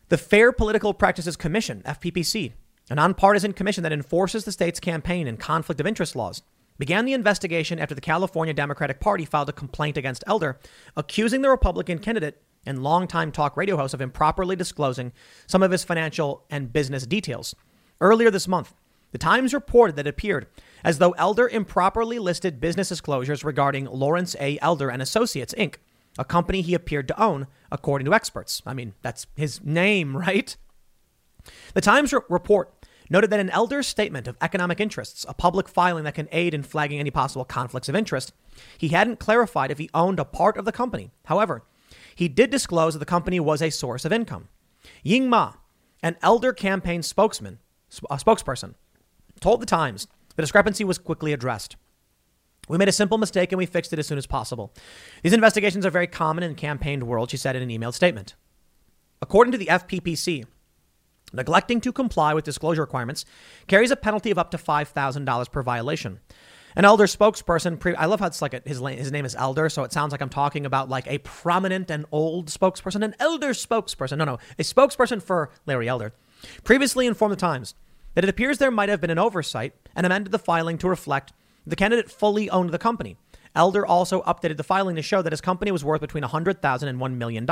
[0.09, 2.51] the Fair Political Practices Commission, FPPC,
[2.89, 6.41] a nonpartisan commission that enforces the state's campaign and conflict of interest laws,
[6.77, 10.59] began the investigation after the California Democratic Party filed a complaint against Elder,
[10.97, 15.13] accusing the Republican candidate and longtime talk radio host of improperly disclosing
[15.47, 17.55] some of his financial and business details.
[18.01, 18.73] Earlier this month,
[19.13, 20.47] the Times reported that it appeared
[20.83, 24.57] as though Elder improperly listed business disclosures regarding Lawrence A.
[24.59, 25.75] Elder and Associates, Inc.,
[26.17, 28.61] a company he appeared to own, according to experts.
[28.65, 30.57] I mean, that's his name, right?
[31.75, 32.73] The Times report
[33.09, 36.63] noted that an Elder's statement of economic interests, a public filing that can aid in
[36.63, 38.33] flagging any possible conflicts of interest,
[38.77, 41.11] he hadn't clarified if he owned a part of the company.
[41.25, 41.63] However,
[42.15, 44.49] he did disclose that the company was a source of income.
[45.03, 45.53] Ying Ma,
[46.01, 47.59] an Elder campaign spokesman,
[48.09, 48.73] a uh, spokesperson,
[49.39, 51.75] told the Times the discrepancy was quickly addressed.
[52.69, 54.73] We made a simple mistake and we fixed it as soon as possible.
[55.21, 58.35] These investigations are very common in campaigned world, she said in an emailed statement.
[59.21, 60.45] According to the FPPC,
[61.33, 63.25] neglecting to comply with disclosure requirements
[63.67, 66.19] carries a penalty of up to $5,000 per violation.
[66.75, 69.69] An elder spokesperson, pre- I love how it's like a, his, his name is Elder,
[69.69, 73.49] so it sounds like I'm talking about like a prominent and old spokesperson, an elder
[73.49, 74.17] spokesperson.
[74.17, 76.13] No, no, a spokesperson for Larry Elder.
[76.63, 77.75] Previously informed the Times
[78.15, 81.33] that it appears there might have been an oversight and amended the filing to reflect
[81.65, 83.17] the candidate fully owned the company.
[83.55, 86.99] Elder also updated the filing to show that his company was worth between $100,000 and
[86.99, 87.47] $1 million.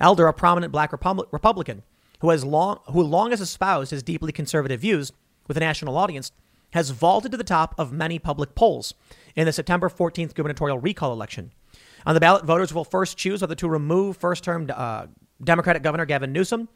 [0.00, 1.82] Elder, a prominent black Repub- Republican
[2.20, 5.12] who has long, who long has espoused his deeply conservative views
[5.46, 6.32] with a national audience,
[6.70, 8.94] has vaulted to the top of many public polls
[9.36, 11.52] in the September 14th gubernatorial recall election.
[12.06, 15.06] On the ballot, voters will first choose whether to remove first-term uh,
[15.42, 16.68] Democratic Governor Gavin Newsom,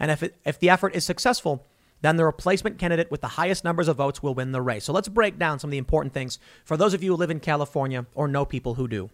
[0.00, 1.66] and if, it, if the effort is successful,
[2.04, 4.84] then the replacement candidate with the highest numbers of votes will win the race.
[4.84, 7.30] So let's break down some of the important things for those of you who live
[7.30, 9.10] in California or know people who do,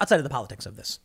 [0.00, 1.00] outside of the politics of this.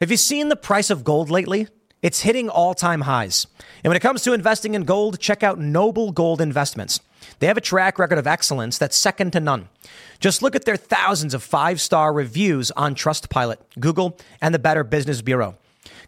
[0.00, 1.68] Have you seen the price of gold lately?
[2.00, 3.46] It's hitting all time highs.
[3.84, 7.00] And when it comes to investing in gold, check out Noble Gold Investments.
[7.38, 9.68] They have a track record of excellence that's second to none.
[10.18, 14.82] Just look at their thousands of five star reviews on Trustpilot, Google, and the Better
[14.82, 15.56] Business Bureau.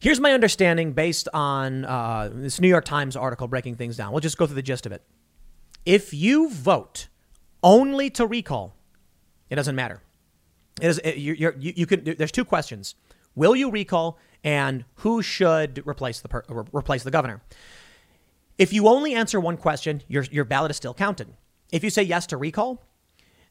[0.00, 4.12] Here's my understanding based on uh, this New York Times article breaking things down.
[4.12, 5.02] We'll just go through the gist of it.
[5.84, 7.08] If you vote
[7.62, 8.74] only to recall,
[9.50, 10.00] it doesn't matter.
[10.80, 12.94] It is, it, you, you, you can, there's two questions.
[13.34, 17.42] Will you recall and who should replace the, per, replace the governor?
[18.56, 21.28] If you only answer one question, your, your ballot is still counted.
[21.72, 22.82] If you say yes to recall,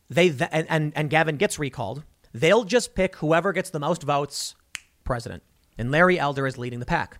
[0.09, 4.55] they and, and, and Gavin gets recalled, they'll just pick whoever gets the most votes
[5.03, 5.43] president
[5.79, 7.19] and Larry Elder is leading the pack.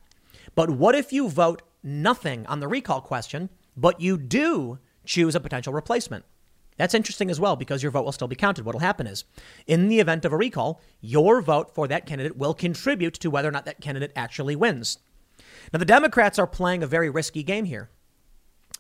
[0.54, 5.40] But what if you vote nothing on the recall question, but you do choose a
[5.40, 6.26] potential replacement?
[6.78, 8.66] That's interesting as well because your vote will still be counted.
[8.66, 9.24] What will happen is,
[9.66, 13.48] in the event of a recall, your vote for that candidate will contribute to whether
[13.48, 15.00] or not that candidate actually wins.
[15.74, 17.90] Now, the Democrats are playing a very risky game here.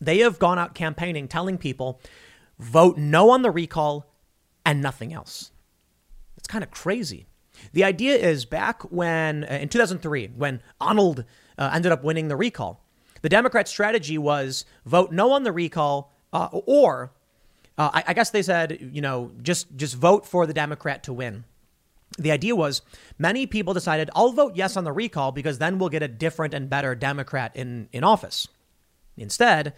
[0.01, 2.01] They have gone out campaigning telling people
[2.57, 4.13] vote no on the recall
[4.65, 5.51] and nothing else.
[6.37, 7.27] It's kind of crazy.
[7.73, 11.25] The idea is back when, uh, in 2003, when Arnold
[11.57, 12.83] uh, ended up winning the recall,
[13.21, 17.11] the Democrat strategy was vote no on the recall, uh, or
[17.77, 21.13] uh, I, I guess they said, you know, just just vote for the Democrat to
[21.13, 21.43] win.
[22.17, 22.81] The idea was
[23.17, 26.53] many people decided, I'll vote yes on the recall because then we'll get a different
[26.53, 28.47] and better Democrat in, in office.
[29.15, 29.73] Instead,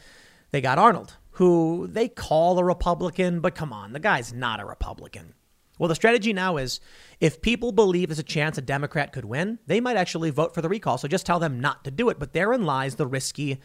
[0.51, 4.65] they got Arnold, who they call a Republican, but come on, the guy's not a
[4.65, 5.33] Republican.
[5.81, 6.79] Well, the strategy now is
[7.19, 10.61] if people believe there's a chance a Democrat could win, they might actually vote for
[10.61, 10.99] the recall.
[10.99, 12.19] So just tell them not to do it.
[12.19, 13.59] But therein lies the risky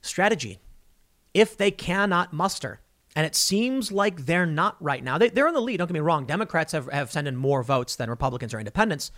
[0.00, 0.60] strategy.
[1.34, 2.82] If they cannot muster,
[3.16, 5.78] and it seems like they're not right now, they, are in the lead.
[5.78, 6.24] Don't get me wrong.
[6.24, 9.10] Democrats have, have sent in more votes than Republicans or independents.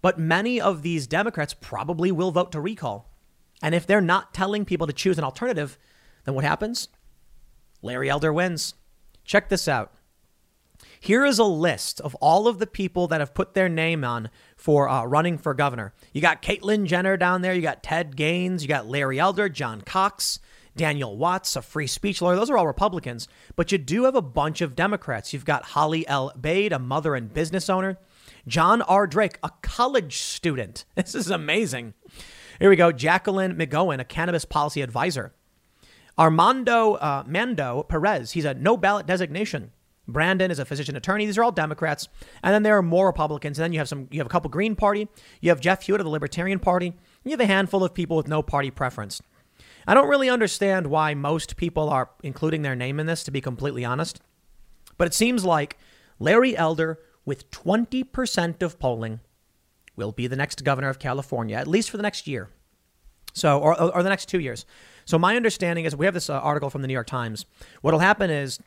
[0.00, 3.10] But many of these Democrats probably will vote to recall.
[3.62, 5.78] And if they're not telling people to choose an alternative,
[6.24, 6.88] then what happens?
[7.82, 8.72] Larry Elder wins.
[9.26, 9.92] Check this out.
[11.04, 14.30] Here is a list of all of the people that have put their name on
[14.56, 15.92] for uh, running for governor.
[16.14, 17.52] You got Caitlyn Jenner down there.
[17.52, 18.62] You got Ted Gaines.
[18.62, 20.38] You got Larry Elder, John Cox,
[20.74, 22.36] Daniel Watts, a free speech lawyer.
[22.36, 23.28] Those are all Republicans.
[23.54, 25.34] But you do have a bunch of Democrats.
[25.34, 26.32] You've got Holly L.
[26.40, 27.98] Baade, a mother and business owner.
[28.48, 29.06] John R.
[29.06, 30.86] Drake, a college student.
[30.94, 31.92] This is amazing.
[32.58, 32.92] Here we go.
[32.92, 35.34] Jacqueline McGowan, a cannabis policy advisor.
[36.18, 39.72] Armando uh, Mando Perez, he's a no ballot designation.
[40.06, 41.26] Brandon is a physician attorney.
[41.26, 42.08] These are all Democrats.
[42.42, 43.58] And then there are more Republicans.
[43.58, 45.08] And then you have some you have a couple Green Party.
[45.40, 46.94] You have Jeff Hewitt of the Libertarian Party.
[47.24, 49.22] You have a handful of people with no party preference.
[49.86, 53.40] I don't really understand why most people are including their name in this, to be
[53.40, 54.20] completely honest.
[54.96, 55.78] But it seems like
[56.18, 59.20] Larry Elder, with 20% of polling,
[59.96, 62.50] will be the next governor of California, at least for the next year.
[63.32, 64.64] So, or, or the next two years.
[65.04, 67.44] So my understanding is we have this uh, article from the New York Times.
[67.82, 68.58] What'll happen is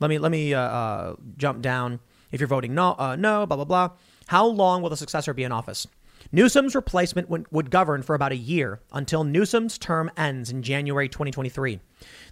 [0.00, 2.00] let me let me uh, uh, jump down.
[2.32, 3.90] If you're voting no, uh, no, blah blah blah.
[4.26, 5.86] How long will the successor be in office?
[6.32, 11.08] Newsom's replacement would, would govern for about a year until Newsom's term ends in January
[11.08, 11.80] 2023.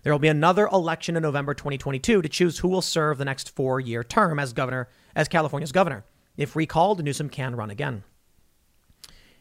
[0.03, 3.55] There will be another election in November 2022 to choose who will serve the next
[3.55, 6.05] four-year term as governor, as California's governor.
[6.37, 8.03] If recalled, Newsom can run again.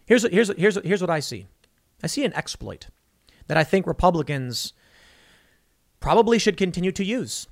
[0.05, 1.45] Here's here's here's here's what I see.
[2.03, 2.87] I see an exploit
[3.47, 4.73] that I think Republicans
[5.99, 7.47] probably should continue to use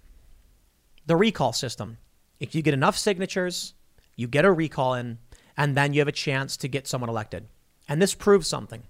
[1.10, 1.98] the recall system.
[2.39, 3.74] If you get enough signatures,
[4.15, 5.17] you get a recall in,
[5.58, 7.48] and then you have a chance to get someone elected.
[7.88, 8.84] And this proves something.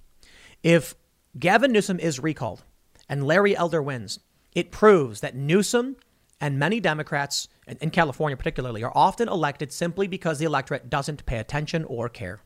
[0.61, 0.95] If
[1.39, 2.63] Gavin Newsom is recalled
[3.07, 4.19] and Larry Elder wins,
[4.53, 5.95] it proves that Newsom
[6.41, 7.47] and many Democrats,
[7.79, 12.41] in California particularly, are often elected simply because the electorate doesn't pay attention or care.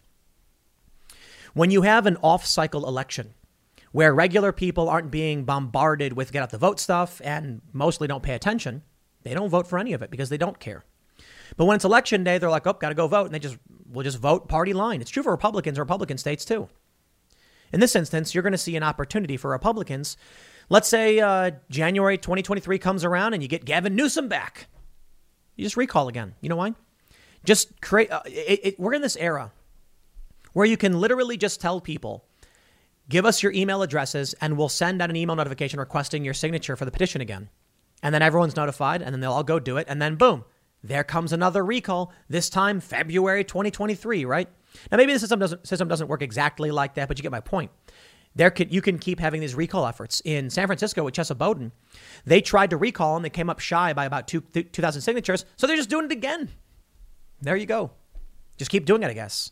[1.55, 3.33] When you have an off cycle election
[3.91, 8.21] where regular people aren't being bombarded with get out the vote stuff and mostly don't
[8.21, 8.83] pay attention,
[9.23, 10.83] they don't vote for any of it because they don't care.
[11.57, 13.25] But when it's election day, they're like, oh, got to go vote.
[13.25, 13.57] And they just
[13.91, 15.01] will just vote party line.
[15.01, 16.67] It's true for Republicans, Republican states too.
[17.71, 20.17] In this instance, you're going to see an opportunity for Republicans.
[20.69, 24.67] Let's say uh, January 2023 comes around and you get Gavin Newsom back.
[25.55, 26.35] You just recall again.
[26.41, 26.73] You know why?
[27.43, 28.11] Just create.
[28.11, 29.51] Uh, it, it, we're in this era
[30.53, 32.25] where you can literally just tell people,
[33.09, 36.75] give us your email addresses and we'll send out an email notification requesting your signature
[36.75, 37.49] for the petition again
[38.03, 40.43] and then everyone's notified, and then they'll all go do it, and then boom,
[40.83, 44.49] there comes another recall, this time February 2023, right?
[44.91, 47.39] Now, maybe the system doesn't, system doesn't work exactly like that, but you get my
[47.39, 47.71] point.
[48.35, 50.21] There could, you can keep having these recall efforts.
[50.25, 51.71] In San Francisco with Chesa Boudin,
[52.25, 55.65] they tried to recall and they came up shy by about two, 2,000 signatures, so
[55.65, 56.49] they're just doing it again.
[57.41, 57.91] There you go.
[58.57, 59.51] Just keep doing it, I guess.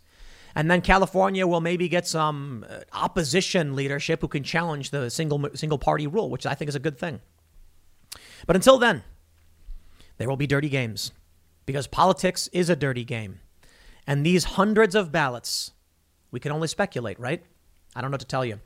[0.55, 5.49] And then California will maybe get some uh, opposition leadership who can challenge the single
[5.53, 7.21] single party rule, which I think is a good thing.
[8.47, 9.03] But until then,
[10.17, 11.11] there will be dirty games
[11.65, 13.39] because politics is a dirty game.
[14.07, 15.71] And these hundreds of ballots,
[16.31, 17.43] we can only speculate, right?
[17.95, 18.59] I don't know what to tell you.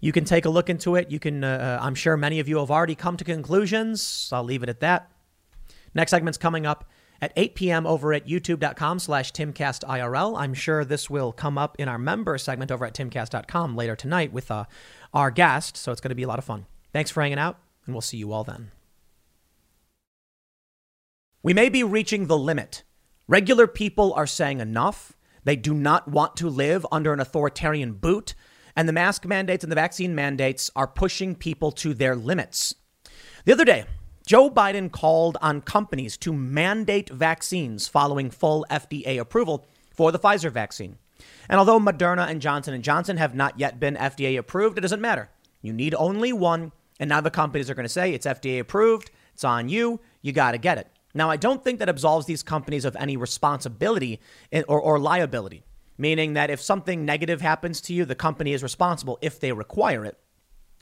[0.00, 1.10] You can take a look into it.
[1.10, 4.28] You can, uh, uh I'm sure many of you have already come to conclusions.
[4.32, 5.10] I'll leave it at that.
[5.94, 6.84] Next segment's coming up
[7.20, 7.86] at 8 p.m.
[7.86, 10.38] over at youtube.com slash timcastirl.
[10.38, 14.32] I'm sure this will come up in our member segment over at timcast.com later tonight
[14.32, 14.64] with uh,
[15.12, 16.66] our guest, so it's going to be a lot of fun.
[16.92, 18.70] Thanks for hanging out, and we'll see you all then.
[21.44, 22.84] We may be reaching the limit.
[23.28, 25.12] Regular people are saying enough.
[25.44, 28.34] They do not want to live under an authoritarian boot.
[28.74, 32.76] And the mask mandates and the vaccine mandates are pushing people to their limits.
[33.44, 33.84] The other day,
[34.26, 40.50] Joe Biden called on companies to mandate vaccines following full FDA approval for the Pfizer
[40.50, 40.96] vaccine.
[41.50, 45.02] And although Moderna and Johnson & Johnson have not yet been FDA approved, it doesn't
[45.02, 45.28] matter.
[45.60, 49.10] You need only one, and now the companies are going to say it's FDA approved,
[49.34, 50.88] it's on you, you got to get it.
[51.14, 54.20] Now, I don't think that absolves these companies of any responsibility
[54.52, 55.62] or, or liability,
[55.96, 60.04] meaning that if something negative happens to you, the company is responsible if they require
[60.04, 60.18] it.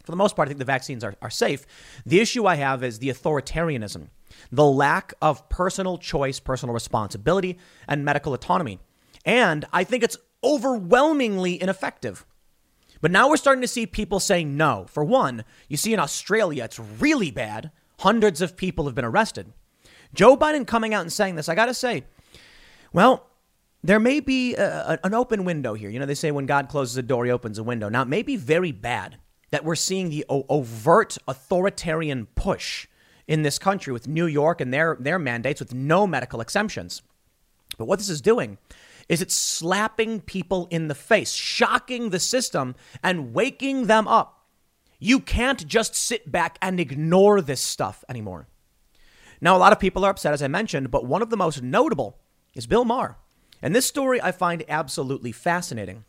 [0.05, 1.67] For the most part, I think the vaccines are, are safe.
[2.05, 4.09] The issue I have is the authoritarianism,
[4.51, 8.81] the lack of personal choice, personal responsibility, and medical autonomy.
[9.25, 12.27] And I think it's overwhelmingly ineffective.
[13.01, 14.87] But now we're starting to see people saying no.
[14.89, 17.71] For one, you see in Australia, it's really bad.
[18.01, 19.53] Hundreds of people have been arrested.
[20.15, 22.05] Joe Biden coming out and saying this, I got to say,
[22.93, 23.27] well,
[23.83, 25.91] there may be a, an open window here.
[25.91, 27.89] You know, they say when God closes a door, he opens a window.
[27.89, 29.19] Now, it may be very bad
[29.51, 32.87] that we're seeing the overt authoritarian push
[33.27, 37.03] in this country with New York and their, their mandates with no medical exemptions.
[37.79, 38.59] But what this is doing
[39.09, 44.47] is it's slapping people in the face, shocking the system and waking them up.
[44.99, 48.47] You can't just sit back and ignore this stuff anymore.
[49.43, 51.65] Now, a lot of people are upset, as I mentioned, but one of the most
[51.65, 52.21] notable
[52.55, 53.17] is Bill Maher.
[53.61, 56.05] And this story I find absolutely fascinating.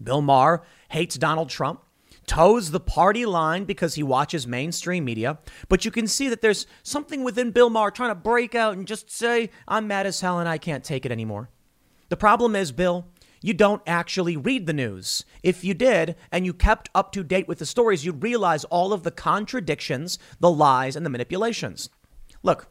[0.00, 1.82] Bill Maher hates Donald Trump,
[2.28, 6.68] toes the party line because he watches mainstream media, but you can see that there's
[6.84, 10.38] something within Bill Maher trying to break out and just say, I'm mad as hell
[10.38, 11.50] and I can't take it anymore.
[12.10, 13.08] The problem is, Bill,
[13.42, 15.24] you don't actually read the news.
[15.42, 18.92] If you did and you kept up to date with the stories, you'd realize all
[18.92, 21.90] of the contradictions, the lies, and the manipulations.
[22.42, 22.68] Look,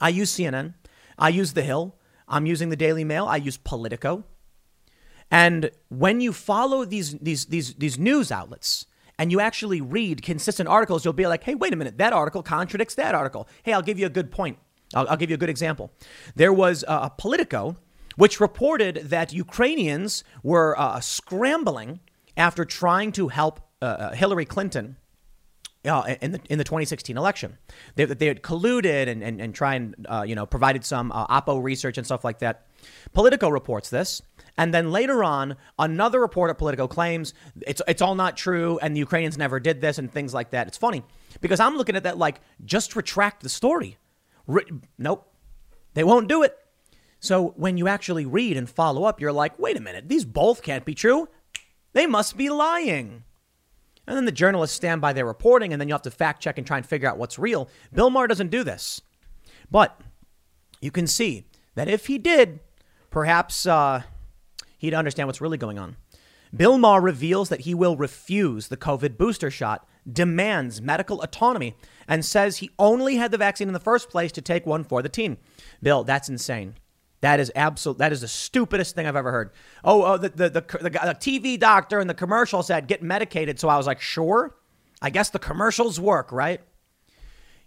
[0.00, 0.74] I use CNN,
[1.18, 4.24] I use The Hill, I'm using the Daily Mail, I use Politico.
[5.30, 8.86] And when you follow these, these, these, these news outlets
[9.18, 12.42] and you actually read consistent articles, you'll be like, hey, wait a minute, that article
[12.42, 13.46] contradicts that article.
[13.62, 14.58] Hey, I'll give you a good point.
[14.94, 15.90] I'll, I'll give you a good example.
[16.34, 17.76] There was a Politico
[18.16, 22.00] which reported that Ukrainians were uh, scrambling
[22.36, 24.96] after trying to help uh, uh Hillary Clinton
[25.88, 27.58] uh, in the in the 2016 election.
[27.94, 31.26] They, they had colluded and and, and try and uh, you know provided some uh,
[31.26, 32.66] Oppo research and stuff like that.
[33.12, 34.22] Politico reports this,
[34.56, 37.34] and then later on, another report at Politico claims
[37.66, 40.66] it's it's all not true, and the Ukrainians never did this and things like that.
[40.68, 41.02] It's funny
[41.40, 43.96] because I'm looking at that like just retract the story.
[44.46, 45.32] Re- nope,
[45.94, 46.56] they won't do it.
[47.20, 50.62] So when you actually read and follow up, you're like, wait a minute, these both
[50.62, 51.28] can't be true.
[51.92, 53.24] They must be lying.
[54.08, 56.56] And then the journalists stand by their reporting, and then you have to fact check
[56.56, 57.68] and try and figure out what's real.
[57.92, 59.02] Bill Maher doesn't do this.
[59.70, 60.00] But
[60.80, 61.44] you can see
[61.74, 62.60] that if he did,
[63.10, 64.04] perhaps uh,
[64.78, 65.96] he'd understand what's really going on.
[66.56, 71.76] Bill Maher reveals that he will refuse the COVID booster shot, demands medical autonomy,
[72.08, 75.02] and says he only had the vaccine in the first place to take one for
[75.02, 75.36] the team.
[75.82, 76.76] Bill, that's insane.
[77.20, 77.98] That is absolute.
[77.98, 79.50] That is the stupidest thing I've ever heard.
[79.82, 83.58] Oh, oh the, the, the, the, TV doctor in the commercial said get medicated.
[83.58, 84.56] So I was like, sure.
[85.02, 86.60] I guess the commercials work, right?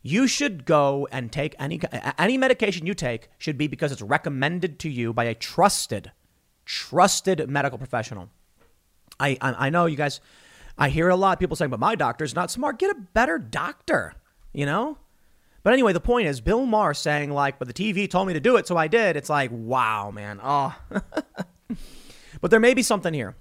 [0.02, 1.80] You should go and take any
[2.18, 6.12] any medication you take should be because it's recommended to you by a trusted,
[6.66, 8.30] trusted medical professional.
[9.20, 10.20] I I, I know you guys.
[10.78, 12.80] I hear a lot of people saying, but my doctor's not smart.
[12.80, 14.16] Get a better doctor.
[14.54, 14.97] You know,
[15.64, 18.39] but anyway, the point is Bill Maher saying, like, but the TV told me to
[18.39, 19.16] do it, so I did.
[19.16, 20.39] It's like, wow, man.
[20.43, 20.76] Oh.
[22.41, 23.36] but there may be something here.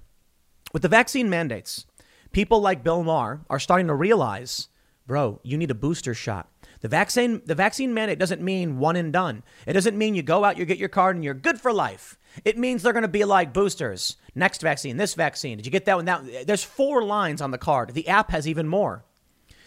[0.73, 1.85] With the vaccine mandates,
[2.31, 4.69] people like Bill Maher are starting to realize,
[5.07, 6.47] bro, you need a booster shot.
[6.81, 9.43] The vaccine, the vaccine mandate doesn't mean one and done.
[9.67, 12.17] It doesn't mean you go out, you get your card, and you're good for life.
[12.43, 14.17] It means they're going to be like boosters.
[14.33, 15.57] Next vaccine, this vaccine.
[15.57, 16.05] Did you get that one?
[16.05, 17.93] That, there's four lines on the card.
[17.93, 19.05] The app has even more.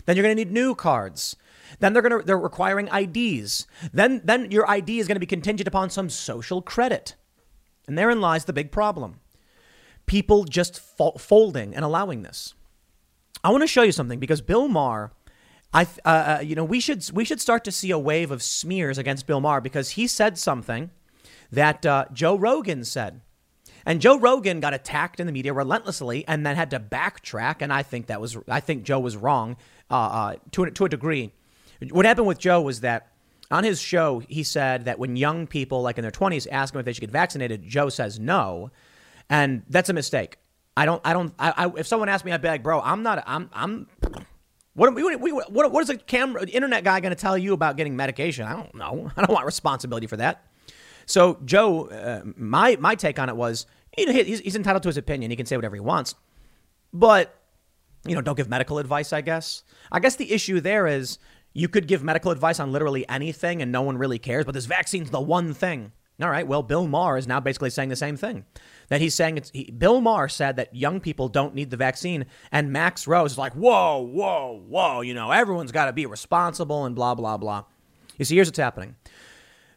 [0.07, 1.36] Then you're going to need new cards.
[1.78, 3.66] Then they're going to they're requiring IDs.
[3.92, 7.14] Then then your ID is going to be contingent upon some social credit.
[7.86, 9.20] And therein lies the big problem.
[10.06, 12.54] People just fo- folding and allowing this.
[13.42, 15.12] I want to show you something because Bill Maher
[15.74, 18.42] I, uh, uh, you know, we should we should start to see a wave of
[18.42, 20.90] smears against Bill Maher because he said something
[21.50, 23.20] that uh, Joe Rogan said,
[23.84, 27.56] and Joe Rogan got attacked in the media relentlessly, and then had to backtrack.
[27.60, 29.56] And I think that was I think Joe was wrong
[29.90, 31.32] uh, uh, to to a degree.
[31.93, 33.09] What happened with Joe was that
[33.51, 36.80] on his show he said that when young people like in their twenties ask him
[36.80, 38.70] if they should get vaccinated, Joe says no,
[39.28, 40.39] and that's a mistake.
[40.76, 41.01] I don't.
[41.05, 41.32] I don't.
[41.39, 43.22] I, I, if someone asked me, I'd be like, bro, I'm not.
[43.26, 43.49] I'm.
[43.53, 43.87] I'm
[44.74, 47.95] what, what, what, what is a camera internet guy going to tell you about getting
[47.95, 48.45] medication?
[48.45, 49.11] I don't know.
[49.16, 50.45] I don't want responsibility for that.
[51.07, 53.66] So Joe, uh, my my take on it was,
[53.97, 55.30] you know, he's, he's entitled to his opinion.
[55.30, 56.14] He can say whatever he wants,
[56.93, 57.39] but
[58.07, 59.12] you know, don't give medical advice.
[59.12, 59.62] I guess.
[59.93, 61.18] I guess the issue there is
[61.55, 64.44] you could give medical advice on literally anything, and no one really cares.
[64.44, 65.92] But this vaccine's the one thing.
[66.20, 66.46] All right.
[66.46, 68.44] Well, Bill Maher is now basically saying the same thing
[68.88, 72.26] that he's saying it's he, Bill Maher said that young people don't need the vaccine,
[72.52, 76.84] and Max Rose is like, whoa, whoa, whoa, you know, everyone's got to be responsible
[76.84, 77.64] and blah blah blah.
[78.18, 78.96] You see, here's what's happening.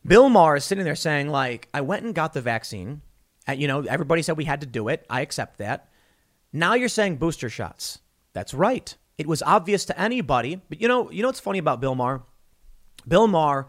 [0.06, 3.02] Bill Maher is sitting there saying like, I went and got the vaccine.
[3.48, 5.06] And, you know, everybody said we had to do it.
[5.10, 5.90] I accept that.
[6.52, 8.00] Now you're saying booster shots.
[8.34, 8.96] That's right.
[9.18, 10.62] It was obvious to anybody.
[10.70, 12.24] But you know, you know what's funny about Bill Maher?
[13.08, 13.68] Bill Maher,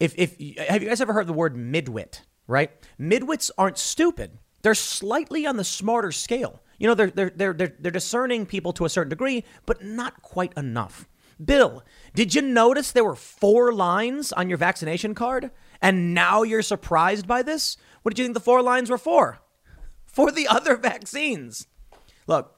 [0.00, 0.32] if if
[0.68, 2.20] have you guys ever heard the word midwit?
[2.46, 2.70] Right?
[3.00, 4.38] Midwits aren't stupid.
[4.62, 6.62] They're slightly on the smarter scale.
[6.78, 10.22] You know, they're, they're, they're, they're, they're discerning people to a certain degree, but not
[10.22, 11.08] quite enough.
[11.42, 11.84] Bill,
[12.14, 15.50] did you notice there were four lines on your vaccination card?
[15.80, 17.76] And now you're surprised by this?
[18.02, 19.40] What did you think the four lines were for?
[20.06, 21.66] For the other vaccines.
[22.26, 22.54] Look,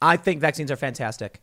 [0.00, 1.40] I think vaccines are fantastic.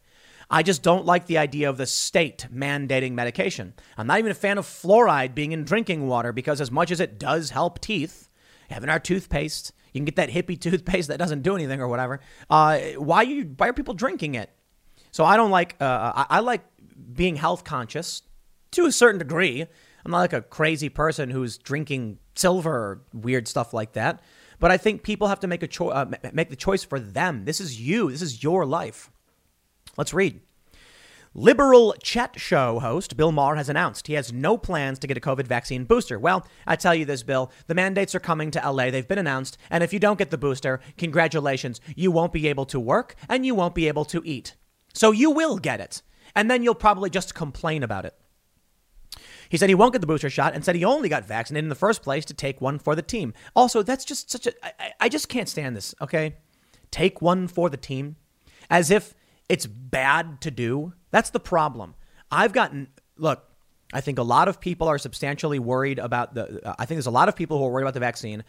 [0.54, 3.74] I just don't like the idea of the state mandating medication.
[3.98, 7.00] I'm not even a fan of fluoride being in drinking water because, as much as
[7.00, 8.30] it does help teeth,
[8.70, 12.20] having our toothpaste, you can get that hippie toothpaste that doesn't do anything or whatever.
[12.50, 13.54] Uh, why are you?
[13.56, 14.50] Why are people drinking it?
[15.12, 15.78] So I don't like.
[15.80, 16.66] Uh, I, I like
[17.14, 18.22] being health conscious
[18.72, 19.66] to a certain degree.
[20.04, 24.22] I'm not like a crazy person who's drinking silver or weird stuff like that.
[24.60, 25.94] But I think people have to make a choice.
[25.96, 27.46] Uh, make the choice for them.
[27.46, 28.12] This is you.
[28.12, 29.11] This is your life.
[29.98, 30.42] Let's read.
[31.34, 35.22] Liberal chat show host Bill Maher has announced he has no plans to get a
[35.22, 36.20] COVID vaccine booster.
[36.20, 38.90] Well, I tell you this, Bill, the mandates are coming to LA.
[38.90, 39.58] They've been announced.
[39.70, 41.80] And if you don't get the booster, congratulations.
[41.96, 44.56] You won't be able to work and you won't be able to eat.
[44.94, 46.02] So you will get it.
[46.36, 48.14] And then you'll probably just complain about it.
[49.48, 51.70] He said he won't get the booster shot and said he only got vaccinated in
[51.70, 53.34] the first place to take one for the team.
[53.56, 54.54] Also, that's just such a.
[54.66, 56.36] I, I just can't stand this, okay?
[56.90, 58.16] Take one for the team.
[58.70, 59.14] As if
[59.52, 60.94] it's bad to do.
[61.12, 61.94] That's the problem.
[62.32, 62.88] I've gotten,
[63.18, 63.44] look,
[63.92, 67.12] I think a lot of people are substantially worried about the, I think there's a
[67.12, 68.46] lot of people who are worried about the vaccine.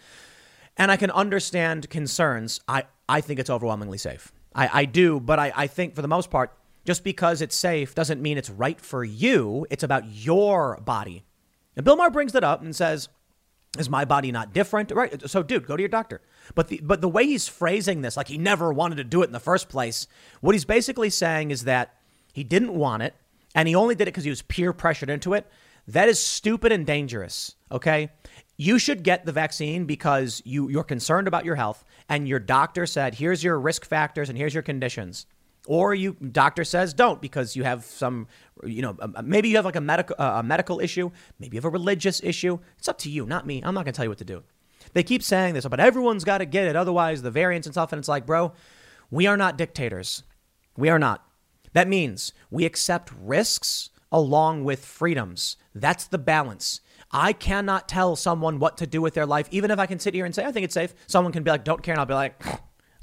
[0.76, 2.60] And I can understand concerns.
[2.68, 4.32] I, I think it's overwhelmingly safe.
[4.54, 7.96] I, I do, but I, I think for the most part, just because it's safe
[7.96, 9.66] doesn't mean it's right for you.
[9.70, 11.24] It's about your body.
[11.74, 13.08] And Bill Maher brings that up and says,
[13.78, 14.90] is my body not different?
[14.90, 15.28] Right.
[15.28, 16.20] So, dude, go to your doctor.
[16.54, 19.26] But the, but the way he's phrasing this, like he never wanted to do it
[19.26, 20.06] in the first place,
[20.40, 21.94] what he's basically saying is that
[22.32, 23.14] he didn't want it
[23.54, 25.46] and he only did it because he was peer pressured into it.
[25.88, 27.54] That is stupid and dangerous.
[27.70, 28.10] Okay.
[28.58, 32.86] You should get the vaccine because you, you're concerned about your health and your doctor
[32.86, 35.26] said, here's your risk factors and here's your conditions.
[35.66, 38.26] Or you doctor says don't because you have some,
[38.64, 41.70] you know, maybe you have like a medical a medical issue, maybe you have a
[41.70, 42.58] religious issue.
[42.78, 43.62] It's up to you, not me.
[43.64, 44.42] I'm not going to tell you what to do.
[44.92, 46.74] They keep saying this, but everyone's got to get it.
[46.74, 47.92] Otherwise, the variants and stuff.
[47.92, 48.52] And it's like, bro,
[49.10, 50.24] we are not dictators.
[50.76, 51.24] We are not.
[51.74, 55.56] That means we accept risks along with freedoms.
[55.74, 56.80] That's the balance.
[57.12, 60.14] I cannot tell someone what to do with their life, even if I can sit
[60.14, 60.94] here and say, I think it's safe.
[61.06, 61.92] Someone can be like, don't care.
[61.92, 62.42] And I'll be like,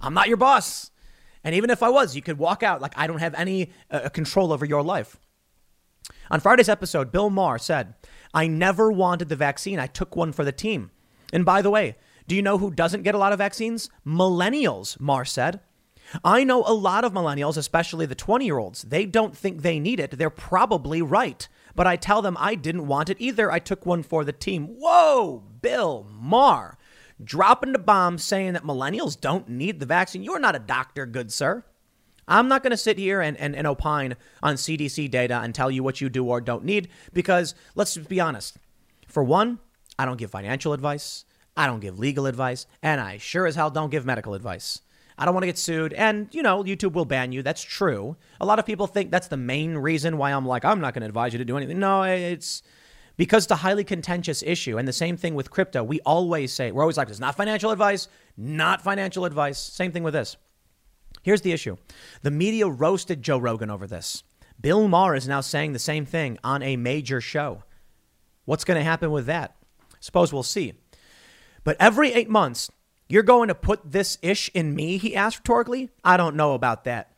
[0.01, 0.88] I'm not your boss.
[1.43, 4.09] And even if I was, you could walk out like I don't have any uh,
[4.09, 5.17] control over your life.
[6.31, 7.95] On Friday's episode, Bill Maher said,
[8.33, 9.79] I never wanted the vaccine.
[9.79, 10.91] I took one for the team.
[11.31, 11.95] And by the way,
[12.27, 13.89] do you know who doesn't get a lot of vaccines?
[14.05, 15.61] Millennials, Maher said.
[16.23, 18.81] I know a lot of millennials, especially the 20 year olds.
[18.83, 20.11] They don't think they need it.
[20.11, 21.47] They're probably right.
[21.75, 23.51] But I tell them I didn't want it either.
[23.51, 24.67] I took one for the team.
[24.67, 26.77] Whoa, Bill Maher,
[27.23, 30.23] dropping the bomb saying that millennials don't need the vaccine.
[30.23, 31.63] You're not a doctor, good sir.
[32.27, 35.71] I'm not going to sit here and, and, and opine on CDC data and tell
[35.71, 38.57] you what you do or don't need because let's just be honest.
[39.07, 39.59] For one,
[39.97, 41.25] I don't give financial advice,
[41.57, 44.81] I don't give legal advice, and I sure as hell don't give medical advice.
[45.17, 45.91] I don't want to get sued.
[45.93, 47.43] And, you know, YouTube will ban you.
[47.43, 48.15] That's true.
[48.39, 51.01] A lot of people think that's the main reason why I'm like, I'm not going
[51.01, 51.77] to advise you to do anything.
[51.77, 52.63] No, it's
[53.19, 54.77] because it's a highly contentious issue.
[54.77, 55.83] And the same thing with crypto.
[55.83, 58.07] We always say, we're always like, it's not financial advice,
[58.37, 59.59] not financial advice.
[59.59, 60.37] Same thing with this.
[61.21, 61.75] Here's the issue
[62.21, 64.23] the media roasted Joe Rogan over this.
[64.61, 67.63] Bill Maher is now saying the same thing on a major show.
[68.45, 69.57] What's going to happen with that?
[69.99, 70.75] Suppose we'll see.
[71.65, 72.71] But every eight months,
[73.09, 75.89] you're going to put this ish in me, he asked rhetorically?
[76.05, 77.08] I don't know about that.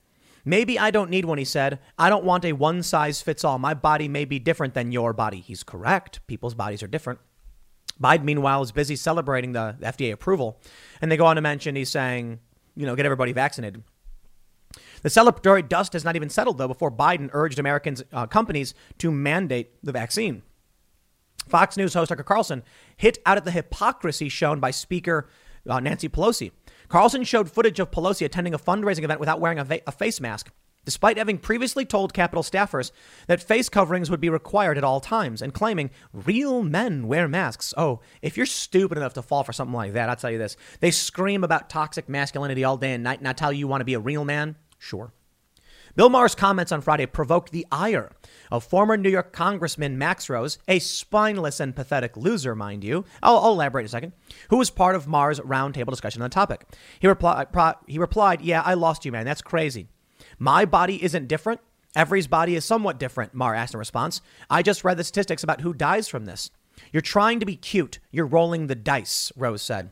[0.44, 1.80] Maybe I don't need one, he said.
[1.98, 3.60] I don't want a one size fits all.
[3.60, 5.40] My body may be different than your body.
[5.40, 6.26] He's correct.
[6.28, 7.20] People's bodies are different.
[8.02, 10.60] Biden, meanwhile, is busy celebrating the FDA approval.
[11.02, 12.40] And they go on to mention he's saying,
[12.76, 13.84] you know, get everybody vaccinated.
[15.04, 19.12] The celebratory dust has not even settled, though, before Biden urged American uh, companies to
[19.12, 20.44] mandate the vaccine.
[21.48, 22.64] Fox News host Tucker Carlson
[22.98, 25.28] hit out at the hypocrisy shown by Speaker
[25.68, 26.52] uh, Nancy Pelosi.
[26.92, 30.20] Carlson showed footage of Pelosi attending a fundraising event without wearing a, va- a face
[30.20, 30.52] mask,
[30.84, 32.92] despite having previously told Capitol staffers
[33.28, 37.74] that face coverings would be required at all times and claiming real men wear masks.
[37.78, 40.58] Oh, if you're stupid enough to fall for something like that, I'll tell you this.
[40.82, 43.80] They scream about toxic masculinity all day and night, and I tell you you want
[43.80, 44.58] to be a real man?
[44.78, 45.14] Sure.
[45.96, 48.12] Bill Maher's comments on Friday provoked the ire
[48.50, 53.04] of former New York Congressman Max Rose, a spineless and pathetic loser, mind you.
[53.22, 54.14] I'll, I'll elaborate in a second.
[54.50, 56.66] Who was part of Maher's roundtable discussion on the topic?
[57.00, 59.26] He, repli- pro- he replied, "Yeah, I lost you, man.
[59.26, 59.88] That's crazy.
[60.40, 61.60] My body isn't different.
[61.96, 64.22] Every's body is somewhat different." Maher asked in response.
[64.50, 66.52] "I just read the statistics about who dies from this.
[66.94, 68.00] You're trying to be cute.
[68.12, 69.92] You're rolling the dice," Rose said.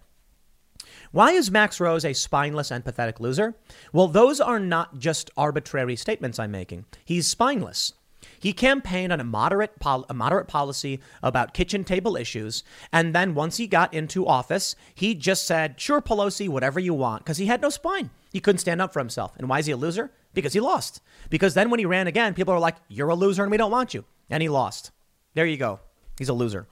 [1.12, 3.56] Why is Max Rose a spineless and pathetic loser?
[3.92, 6.86] Well, those are not just arbitrary statements I'm making.
[7.04, 7.94] He's spineless.
[8.40, 12.64] He campaigned on a moderate, pol- a moderate policy about kitchen table issues.
[12.94, 17.24] And then once he got into office, he just said, sure, Pelosi, whatever you want,
[17.24, 18.12] because he had no spine.
[18.32, 19.34] He couldn't stand up for himself.
[19.38, 20.12] And why is he a loser?
[20.34, 21.02] Because he lost.
[21.30, 23.72] Because then when he ran again, people are like, you're a loser and we don't
[23.72, 24.06] want you.
[24.30, 24.92] And he lost.
[25.34, 25.80] There you go.
[26.18, 26.68] He's a loser.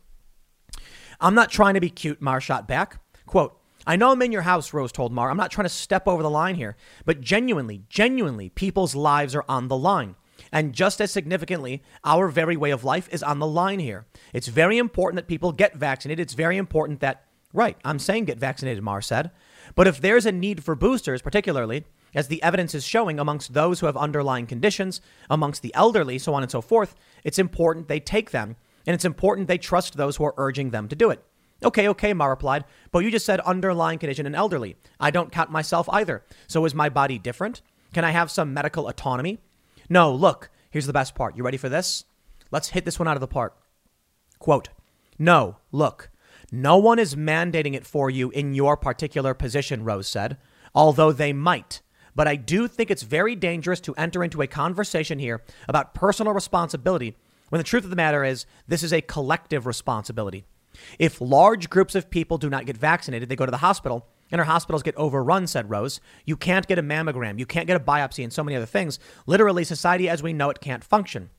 [1.19, 2.99] I'm not trying to be cute, Maher shot back.
[3.25, 5.31] Quote, I know I'm in your house, Rose told Maher.
[5.31, 6.75] I'm not trying to step over the line here,
[7.05, 10.17] but genuinely, genuinely, people's lives are on the line.
[10.51, 14.05] And just as significantly, our very way of life is on the line here.
[14.33, 16.21] It's very important that people get vaccinated.
[16.21, 17.23] It's very important that,
[17.53, 19.31] right, I'm saying get vaccinated, Maher said.
[19.73, 23.79] But if there's a need for boosters, particularly, as the evidence is showing amongst those
[23.79, 28.01] who have underlying conditions, amongst the elderly, so on and so forth, it's important they
[28.01, 28.57] take them.
[28.85, 31.23] And it's important they trust those who are urging them to do it.
[31.63, 34.75] Okay, okay, Maher replied, but you just said underlying condition and elderly.
[34.99, 36.23] I don't count myself either.
[36.47, 37.61] So is my body different?
[37.93, 39.39] Can I have some medical autonomy?
[39.89, 41.35] No, look, here's the best part.
[41.35, 42.05] You ready for this?
[42.51, 43.57] Let's hit this one out of the park.
[44.39, 44.69] Quote,
[45.17, 46.11] no, look,
[46.51, 50.37] no one is mandating it for you in your particular position, Rose said,
[50.75, 51.81] although they might.
[52.15, 56.33] But I do think it's very dangerous to enter into a conversation here about personal
[56.33, 57.15] responsibility
[57.49, 60.45] when the truth of the matter is this is a collective responsibility.
[60.99, 64.41] If large groups of people do not get vaccinated, they go to the hospital and
[64.41, 66.01] our hospitals get overrun, said Rose.
[66.25, 68.99] You can't get a mammogram, you can't get a biopsy, and so many other things.
[69.25, 71.29] Literally, society as we know it can't function.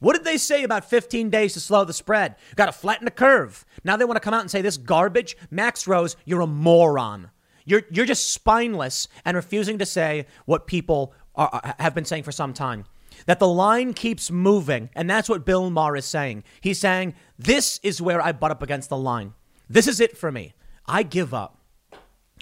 [0.00, 2.36] What did they say about 15 days to slow the spread?
[2.54, 3.64] Got to flatten the curve.
[3.82, 5.36] Now they want to come out and say this garbage.
[5.50, 7.30] Max Rose, you're a moron.
[7.64, 12.32] You're, you're just spineless and refusing to say what people are, have been saying for
[12.32, 12.84] some time
[13.26, 14.90] that the line keeps moving.
[14.94, 16.44] And that's what Bill Maher is saying.
[16.60, 19.34] He's saying, This is where I butt up against the line.
[19.68, 20.54] This is it for me.
[20.86, 21.58] I give up.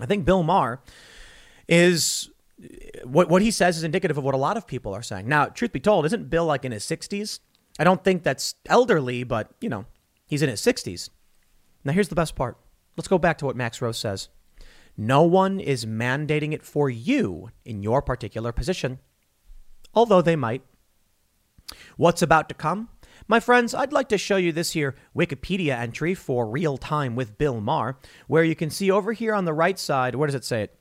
[0.01, 0.81] I think Bill Maher
[1.69, 2.31] is
[3.05, 5.29] what, what he says is indicative of what a lot of people are saying.
[5.29, 7.41] Now, truth be told, isn't Bill like in his 60s?
[7.79, 9.85] I don't think that's elderly, but, you know,
[10.27, 11.11] he's in his 60s.
[11.85, 12.57] Now, here's the best part.
[12.97, 14.29] Let's go back to what Max Rose says.
[14.97, 18.99] No one is mandating it for you in your particular position,
[19.95, 20.63] although they might.
[21.97, 22.89] What's about to come?
[23.29, 27.39] My friends, I'd like to show you this here Wikipedia entry for real time with
[27.39, 27.97] Bill Maher,
[28.29, 30.79] where you can see over here on the right side, where does it say it?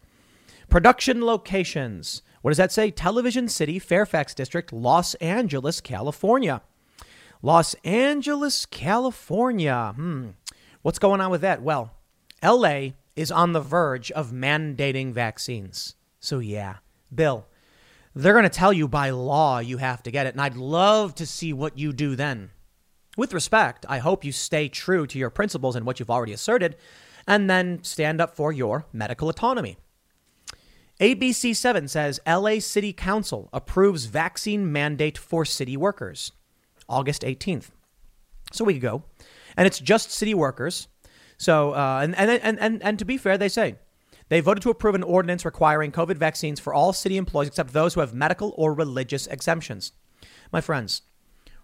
[0.70, 2.22] Production locations.
[2.42, 2.92] What does that say?
[2.92, 6.62] Television City, Fairfax District, Los Angeles, California.
[7.42, 9.94] Los Angeles, California.
[9.96, 10.30] Hmm.
[10.84, 11.64] What's going on with that?
[11.64, 11.94] Well,
[12.44, 15.96] LA is on the verge of mandating vaccines.
[16.20, 16.78] So, yeah,
[17.14, 17.48] Bill,
[18.16, 20.34] they're going to tell you by law you have to get it.
[20.34, 22.52] And I'd love to see what you do then.
[23.18, 26.76] With respect, I hope you stay true to your principles and what you've already asserted,
[27.28, 29.78] and then stand up for your medical autonomy.
[31.00, 36.32] ABC7 says LA City Council approves vaccine mandate for city workers.
[36.88, 37.70] August 18th.
[38.54, 39.04] So a week ago.
[39.58, 40.88] And it's just city workers.
[41.38, 43.76] So, uh, and, and, and, and, and to be fair, they say
[44.30, 47.94] they voted to approve an ordinance requiring COVID vaccines for all city employees except those
[47.94, 49.92] who have medical or religious exemptions.
[50.52, 51.04] My friends,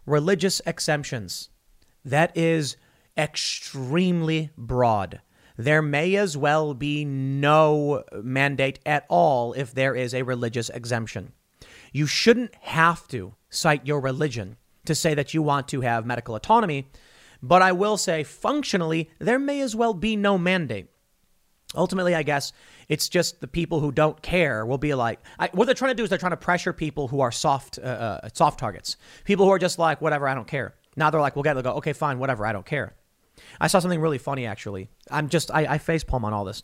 [0.06, 1.50] religious exemptions.
[2.04, 2.78] That is
[3.18, 5.22] extremely broad.
[5.58, 11.34] There may as well be no mandate at all if there is a religious exemption.
[11.92, 16.36] You shouldn't have to cite your religion to say that you want to have medical
[16.36, 16.88] autonomy,
[17.44, 20.88] but I will say functionally, there may as well be no mandate.
[21.76, 22.52] Ultimately, I guess
[22.90, 25.96] it's just the people who don't care will be like, I, what they're trying to
[25.96, 27.86] do is they're trying to pressure people who are soft, uh,
[28.24, 30.76] uh, soft targets, people who are just like, whatever, I don't care.
[30.98, 32.94] Now they're like, we'll get, they'll go, okay, fine, whatever, I don't care.
[33.60, 34.90] I saw something really funny actually.
[35.10, 36.64] I'm just, I, I facepalm on all this.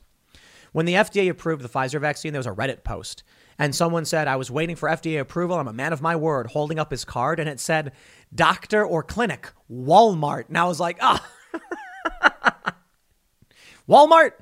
[0.74, 3.24] When the FDA approved the Pfizer vaccine, there was a Reddit post,
[3.58, 5.58] and someone said, I was waiting for FDA approval.
[5.58, 7.94] I'm a man of my word, holding up his card, and it said,
[8.36, 10.50] doctor or clinic, Walmart.
[10.50, 12.30] And I was like, ah, oh.
[13.90, 14.34] Walmart?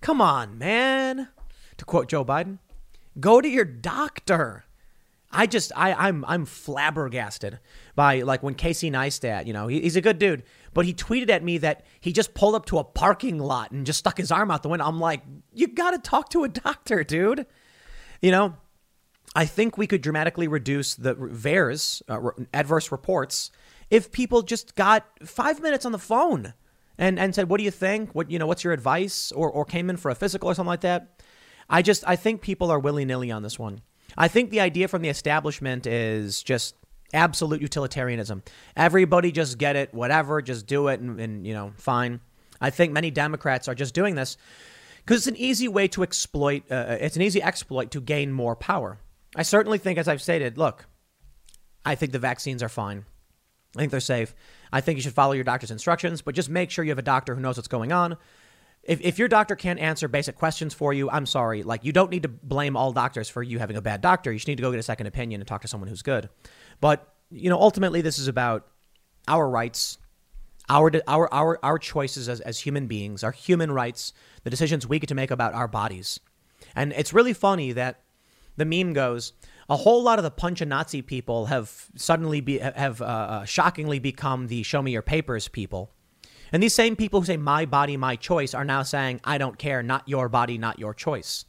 [0.00, 1.28] Come on, man.
[1.76, 2.58] To quote Joe Biden,
[3.18, 4.64] go to your doctor.
[5.32, 7.60] I just I I'm I'm flabbergasted
[7.94, 10.42] by like when Casey Neistat, you know, he, he's a good dude,
[10.74, 13.86] but he tweeted at me that he just pulled up to a parking lot and
[13.86, 14.86] just stuck his arm out the window.
[14.86, 15.22] I'm like,
[15.52, 17.46] you got to talk to a doctor, dude.
[18.20, 18.56] You know,
[19.34, 23.50] I think we could dramatically reduce the VAERS, uh, adverse reports,
[23.88, 26.54] if people just got five minutes on the phone
[27.00, 28.14] and, and said, what do you think?
[28.14, 29.32] What, you know, what's your advice?
[29.32, 31.22] Or, or came in for a physical or something like that.
[31.68, 33.80] I just, I think people are willy nilly on this one.
[34.18, 36.74] I think the idea from the establishment is just
[37.14, 38.42] absolute utilitarianism.
[38.76, 42.20] Everybody just get it, whatever, just do it, and, and you know, fine.
[42.60, 44.36] I think many Democrats are just doing this
[44.98, 46.64] because it's an easy way to exploit.
[46.70, 48.98] Uh, uh, it's an easy exploit to gain more power.
[49.34, 50.86] I certainly think, as I've stated, look,
[51.84, 53.06] I think the vaccines are fine.
[53.76, 54.34] I think they're safe.
[54.72, 57.02] I think you should follow your doctor's instructions, but just make sure you have a
[57.02, 58.16] doctor who knows what's going on.
[58.82, 61.62] If, if your doctor can't answer basic questions for you, I'm sorry.
[61.62, 64.32] Like, you don't need to blame all doctors for you having a bad doctor.
[64.32, 66.30] You just need to go get a second opinion and talk to someone who's good.
[66.80, 68.66] But, you know, ultimately, this is about
[69.28, 69.98] our rights,
[70.68, 74.14] our, our, our, our choices as, as human beings, our human rights,
[74.44, 76.18] the decisions we get to make about our bodies.
[76.74, 78.00] And it's really funny that
[78.56, 79.34] the meme goes,
[79.70, 83.44] a whole lot of the punch a Nazi people have suddenly be, have uh, uh,
[83.44, 85.92] shockingly become the show me your papers people.
[86.52, 89.58] And these same people who say my body, my choice are now saying I don't
[89.58, 91.44] care, not your body, not your choice.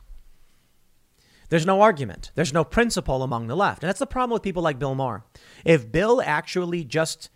[1.49, 2.32] There's no argument.
[2.36, 3.82] There's no principle among the left.
[3.82, 5.26] And that's the problem with people like Bill Maher.
[5.65, 7.30] If Bill actually just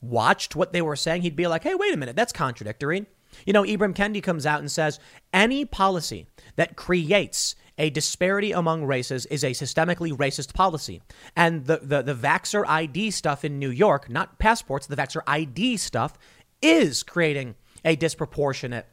[0.00, 3.04] watched what they were saying, he'd be like, hey, wait a minute, that's contradictory.
[3.44, 4.98] You know, Ibram Kendi comes out and says
[5.32, 6.26] any policy
[6.56, 11.00] that creates a disparity among races is a systemically racist policy.
[11.34, 15.78] And the, the, the Vaxxer ID stuff in New York, not passports, the Vaxxer ID
[15.78, 16.18] stuff
[16.60, 18.86] is creating a disproportionate,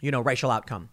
[0.00, 0.90] you know, racial outcome.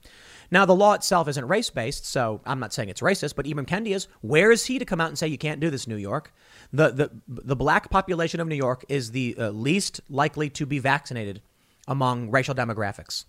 [0.49, 3.67] Now, the law itself isn't race based, so I'm not saying it's racist, but Ibram
[3.67, 4.07] Kendi is.
[4.21, 6.33] Where is he to come out and say you can't do this, New York?
[6.73, 10.79] The, the, the black population of New York is the uh, least likely to be
[10.79, 11.41] vaccinated
[11.87, 13.25] among racial demographics.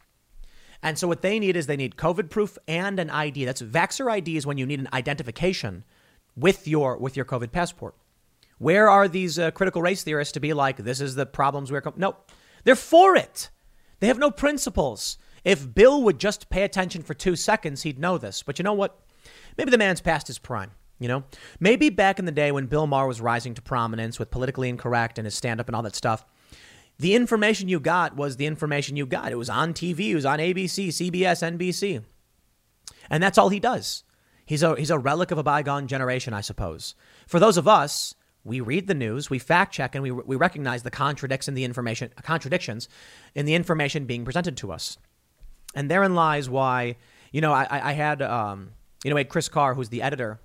[0.83, 3.45] And so what they need is they need COVID proof and an ID.
[3.45, 5.85] That's Vaxxer ID is when you need an identification
[6.37, 7.95] with your with your COVID passport.
[8.59, 11.81] Where are these uh, critical race theorists to be like, this is the problems we're...
[11.81, 11.95] Com-?
[11.97, 12.17] No,
[12.63, 13.51] they're for it.
[13.99, 15.19] They have no principles.
[15.45, 18.45] If Bill would just pay attention for two seconds, he'd know this.
[18.45, 19.01] But you know what?
[19.59, 20.71] Maybe the man's past his prime.
[21.01, 21.25] You know,
[21.59, 25.19] maybe back in the day when Bill Maher was rising to prominence with politically incorrect
[25.19, 26.25] and his stand up and all that stuff,
[26.99, 29.33] the information you got was the information you got.
[29.33, 32.05] It was on TV, it was on ABC, CBS, NBC.
[33.11, 34.05] And that's all he does.
[34.47, 36.95] He's a, he's a relic of a bygone generation, I suppose.
[37.27, 38.15] For those of us
[38.45, 41.65] we read the news, we fact check, and we, we recognize the contradicts in the
[41.65, 42.89] information, contradictions
[43.35, 44.99] in the information being presented to us.
[45.75, 46.97] And therein lies why,
[47.31, 48.73] you know, I, I had, um,
[49.05, 50.41] you know, Chris Carr, who's the editor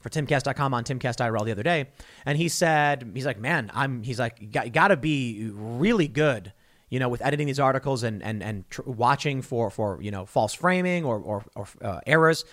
[0.00, 1.88] for timcast.com on timcast IRL the other day.
[2.24, 6.08] And he said, he's like, man, I'm, he's like, you got, got to be really
[6.08, 6.52] good,
[6.88, 10.26] you know, with editing these articles and, and, and tr- watching for, for, you know,
[10.26, 12.44] false framing or, or, or uh, errors.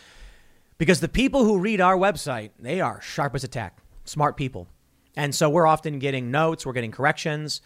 [0.77, 4.67] Because the people who read our website, they are sharp as a tack smart people.
[5.15, 7.61] And so we're often getting notes, we're getting corrections,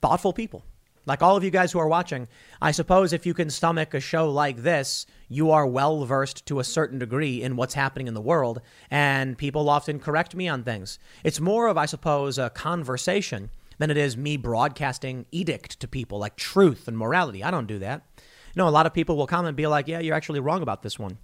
[0.00, 0.64] thoughtful people.
[1.04, 2.28] Like all of you guys who are watching,
[2.60, 6.60] I suppose if you can stomach a show like this, you are well versed to
[6.60, 10.62] a certain degree in what's happening in the world, and people often correct me on
[10.62, 10.98] things.
[11.24, 16.18] It's more of, I suppose, a conversation than it is me broadcasting edict to people
[16.18, 17.42] like truth and morality.
[17.42, 18.06] I don't do that.
[18.54, 20.82] Know, a lot of people will come and be like, yeah, you're actually wrong about
[20.82, 21.18] this one.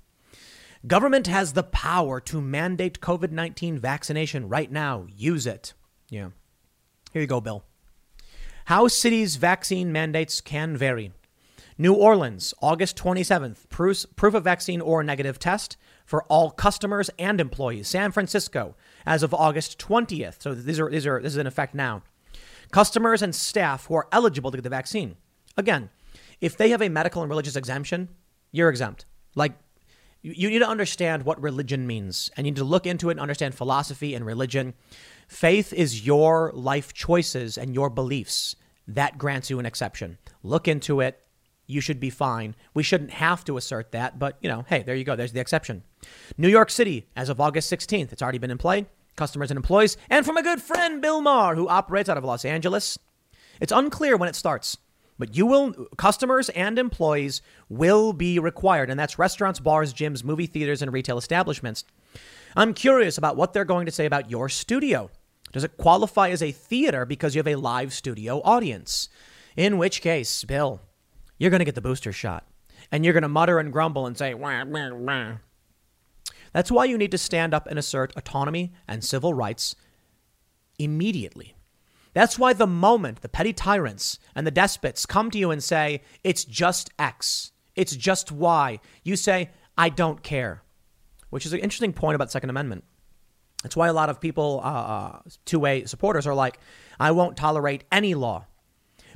[0.87, 5.07] Government has the power to mandate COVID 19 vaccination right now.
[5.15, 5.75] Use it.
[6.09, 6.31] Yeah.
[7.13, 7.65] Here you go, Bill.
[8.69, 11.13] How cities' vaccine mandates can vary.
[11.79, 17.41] New Orleans, August 27th, proof, proof of vaccine or negative test for all customers and
[17.41, 17.89] employees.
[17.89, 20.43] San Francisco, as of August 20th.
[20.43, 22.03] So these are, these are, this is in effect now.
[22.71, 25.17] Customers and staff who are eligible to get the vaccine.
[25.57, 25.89] Again,
[26.43, 28.11] if they have a medical and religious exemption,
[28.53, 29.07] you're exempt.
[29.35, 29.53] Like,
[30.21, 33.21] you need to understand what religion means and you need to look into it and
[33.21, 34.75] understand philosophy and religion.
[35.29, 38.57] Faith is your life choices and your beliefs.
[38.89, 40.19] That grants you an exception.
[40.43, 41.21] Look into it.
[41.67, 42.57] You should be fine.
[42.73, 45.15] We shouldn't have to assert that, but you know, hey, there you go.
[45.15, 45.85] There's the exception.
[46.39, 48.87] New York City, as of August 16th, it's already been in play.
[49.17, 52.45] Customers and employees, and from a good friend, Bill Maher, who operates out of Los
[52.45, 52.99] Angeles.
[53.61, 54.79] It's unclear when it starts.
[55.19, 60.47] But you will, customers and employees will be required, and that's restaurants, bars, gyms, movie
[60.47, 61.85] theaters, and retail establishments.
[62.57, 65.11] I'm curious about what they're going to say about your studio.
[65.53, 69.09] Does it qualify as a theater because you have a live studio audience?
[69.57, 70.81] In which case, Bill,
[71.39, 72.47] you're going to get the booster shot.
[72.91, 75.33] And you're going to mutter and grumble and say, wah, wah, wah.
[76.53, 79.75] That's why you need to stand up and assert autonomy and civil rights
[80.79, 81.55] immediately.
[82.15, 86.03] That's why the moment the petty tyrants and the despots come to you and say,
[86.25, 90.63] it's just X, it's just Y, you say, I don't care,
[91.31, 92.85] which is an interesting point about Second Amendment.
[93.63, 96.59] That's why a lot of people, uh, uh 2A supporters, are like,
[97.01, 98.47] I won't tolerate any law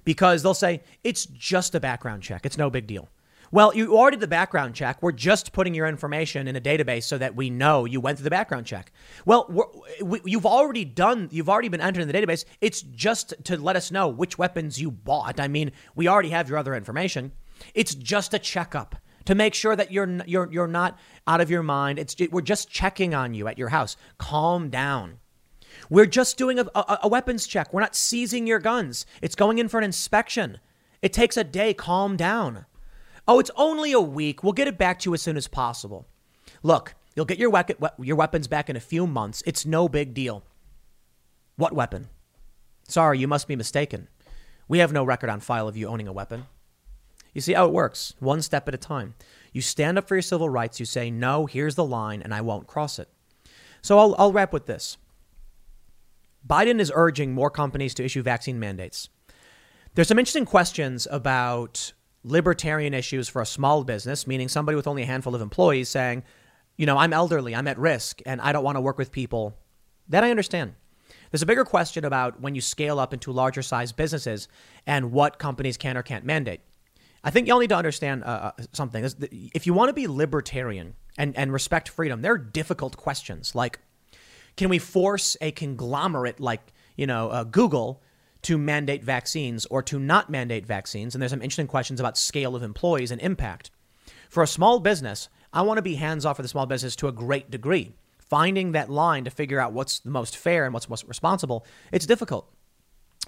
[0.05, 3.09] because they'll say, it's just a background check, it's no big deal.
[3.53, 5.03] Well, you already did the background check.
[5.03, 8.25] We're just putting your information in a database so that we know you went through
[8.25, 8.91] the background check.
[9.27, 9.47] Well,
[10.03, 12.47] we, you've already done, you've already been entered in the database.
[12.63, 15.39] It's just to let us know which weapons you bought.
[15.39, 17.33] I mean, we already have your other information.
[17.75, 21.63] It's just a checkup to make sure that you're you're you're not out of your
[21.63, 21.99] mind.
[21.99, 23.97] It's we're just checking on you at your house.
[24.19, 25.19] Calm down.
[25.89, 27.73] We're just doing a, a, a weapons check.
[27.73, 29.07] We're not seizing your guns.
[29.21, 30.59] It's going in for an inspection.
[31.01, 31.75] It takes a day.
[31.75, 32.67] Calm down.
[33.27, 34.43] Oh, it's only a week.
[34.43, 36.07] We'll get it back to you as soon as possible.
[36.63, 39.43] Look, you'll get your, we- your weapons back in a few months.
[39.47, 40.45] It's no big deal.
[41.57, 42.09] What weapon?
[42.89, 44.09] Sorry, you must be mistaken.
[44.69, 46.47] We have no record on file of you owning a weapon.
[47.33, 49.15] You see how it works, one step at a time.
[49.53, 50.81] You stand up for your civil rights.
[50.81, 53.09] You say, no, here's the line, and I won't cross it.
[53.81, 54.97] So I'll, I'll wrap with this
[56.47, 59.09] Biden is urging more companies to issue vaccine mandates.
[59.95, 61.93] There's some interesting questions about
[62.25, 66.23] libertarian issues for a small business, meaning somebody with only a handful of employees saying,
[66.77, 69.57] you know, I'm elderly, I'm at risk, and I don't want to work with people,
[70.09, 70.75] that I understand.
[71.31, 74.49] There's a bigger question about when you scale up into larger size businesses
[74.87, 76.61] and what companies can or can't mandate.
[77.25, 79.05] I think y'all need to understand uh, uh something.
[79.55, 83.79] If you want to be libertarian and, and respect freedom, there are difficult questions like,
[84.57, 88.03] can we force a conglomerate like, you know, uh, Google
[88.43, 91.15] to mandate vaccines or to not mandate vaccines.
[91.15, 93.71] And there's some interesting questions about scale of employees and impact.
[94.29, 97.09] For a small business, I want to be hands off for the small business to
[97.09, 97.93] a great degree.
[98.19, 102.07] Finding that line to figure out what's the most fair and what's most responsible, it's
[102.07, 102.51] difficult.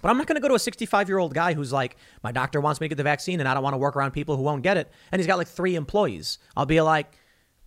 [0.05, 2.30] But I'm not going to go to a 65 year old guy who's like, my
[2.30, 4.36] doctor wants me to get the vaccine and I don't want to work around people
[4.36, 4.92] who won't get it.
[5.11, 6.36] And he's got like three employees.
[6.55, 7.16] I'll be like,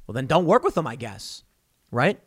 [0.05, 1.41] well, then don't work with them, I guess.
[1.89, 2.19] Right?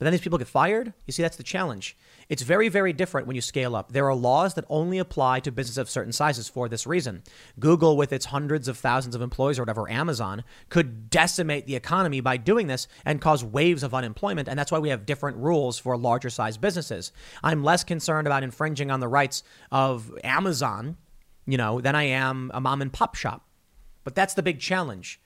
[0.00, 0.94] But then these people get fired.
[1.04, 1.94] You see, that's the challenge.
[2.30, 3.92] It's very, very different when you scale up.
[3.92, 7.22] There are laws that only apply to businesses of certain sizes for this reason.
[7.58, 12.20] Google, with its hundreds of thousands of employees or whatever, Amazon, could decimate the economy
[12.22, 14.48] by doing this and cause waves of unemployment.
[14.48, 17.12] And that's why we have different rules for larger size businesses.
[17.44, 20.96] I'm less concerned about infringing on the rights of Amazon,
[21.44, 23.46] you know, than I am a mom and pop shop.
[24.02, 25.20] But that's the big challenge.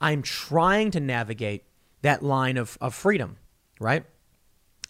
[0.00, 1.62] I'm trying to navigate
[2.02, 3.36] that line of, of freedom,
[3.78, 4.04] right?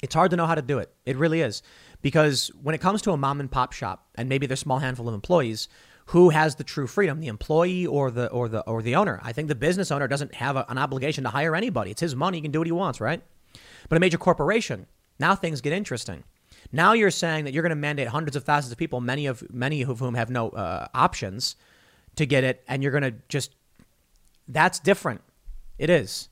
[0.02, 0.92] It's hard to know how to do it.
[1.04, 1.62] It really is.
[2.02, 5.08] Because when it comes to a mom and pop shop and maybe their small handful
[5.08, 5.68] of employees,
[6.06, 9.20] who has the true freedom, the employee or the or the or the owner?
[9.22, 11.90] I think the business owner doesn't have a, an obligation to hire anybody.
[11.90, 13.22] It's his money; he can do what he wants, right?
[13.88, 14.86] But a major corporation,
[15.18, 16.22] now things get interesting.
[16.72, 19.42] Now you're saying that you're going to mandate hundreds of thousands of people, many of
[19.52, 21.56] many of whom have no uh, options
[22.16, 23.56] to get it, and you're going to just
[24.48, 25.22] that's different.
[25.78, 26.28] It is.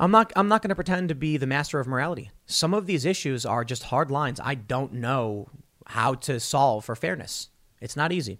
[0.00, 2.30] I'm not I'm not going to pretend to be the master of morality.
[2.46, 5.48] Some of these issues are just hard lines I don't know
[5.86, 7.50] how to solve for fairness.
[7.82, 8.38] It's not easy.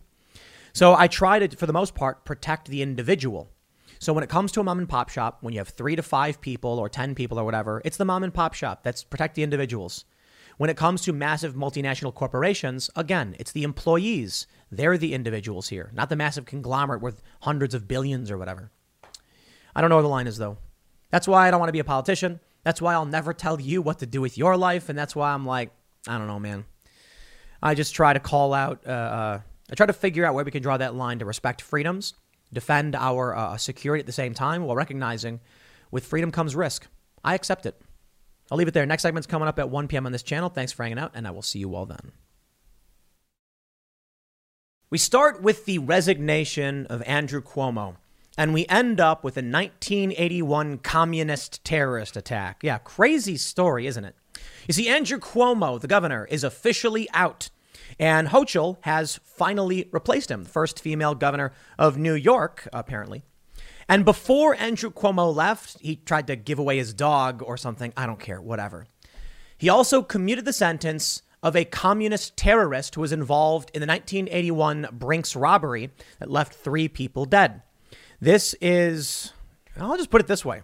[0.73, 3.51] So I try to for the most part protect the individual.
[3.99, 6.03] So when it comes to a mom and pop shop, when you have 3 to
[6.03, 8.83] 5 people or 10 people or whatever, it's the mom and pop shop.
[8.83, 10.07] That's protect the individuals.
[10.57, 14.47] When it comes to massive multinational corporations, again, it's the employees.
[14.71, 18.71] They're the individuals here, not the massive conglomerate worth hundreds of billions or whatever.
[19.77, 20.57] I don't know where the line is though.
[21.11, 22.41] That's why I don't want to be a politician.
[22.63, 24.89] That's why I'll never tell you what to do with your life.
[24.89, 25.71] And that's why I'm like,
[26.07, 26.65] I don't know, man.
[27.63, 29.41] I just try to call out, uh, uh,
[29.71, 32.15] I try to figure out where we can draw that line to respect freedoms,
[32.53, 35.41] defend our uh, security at the same time while recognizing
[35.91, 36.87] with freedom comes risk.
[37.25, 37.81] I accept it.
[38.51, 38.87] I'll leave it there.
[38.87, 40.07] Next segment's coming up at 1 p.m.
[40.07, 40.49] on this channel.
[40.49, 42.13] Thanks for hanging out, and I will see you all then.
[44.89, 47.97] We start with the resignation of Andrew Cuomo,
[48.41, 52.61] and we end up with a 1981 communist terrorist attack.
[52.63, 54.17] Yeah, crazy story, isn't it?
[54.67, 57.51] You see, Andrew Cuomo, the governor, is officially out,
[57.99, 63.25] and Hochul has finally replaced him, the first female governor of New York, apparently.
[63.91, 67.93] And before Andrew Cuomo left, he tried to give away his dog or something.
[67.95, 68.87] I don't care, whatever.
[69.59, 74.89] He also commuted the sentence of a communist terrorist who was involved in the 1981
[74.93, 77.61] Brinks robbery that left three people dead.
[78.21, 79.33] This is,
[79.79, 80.63] I'll just put it this way.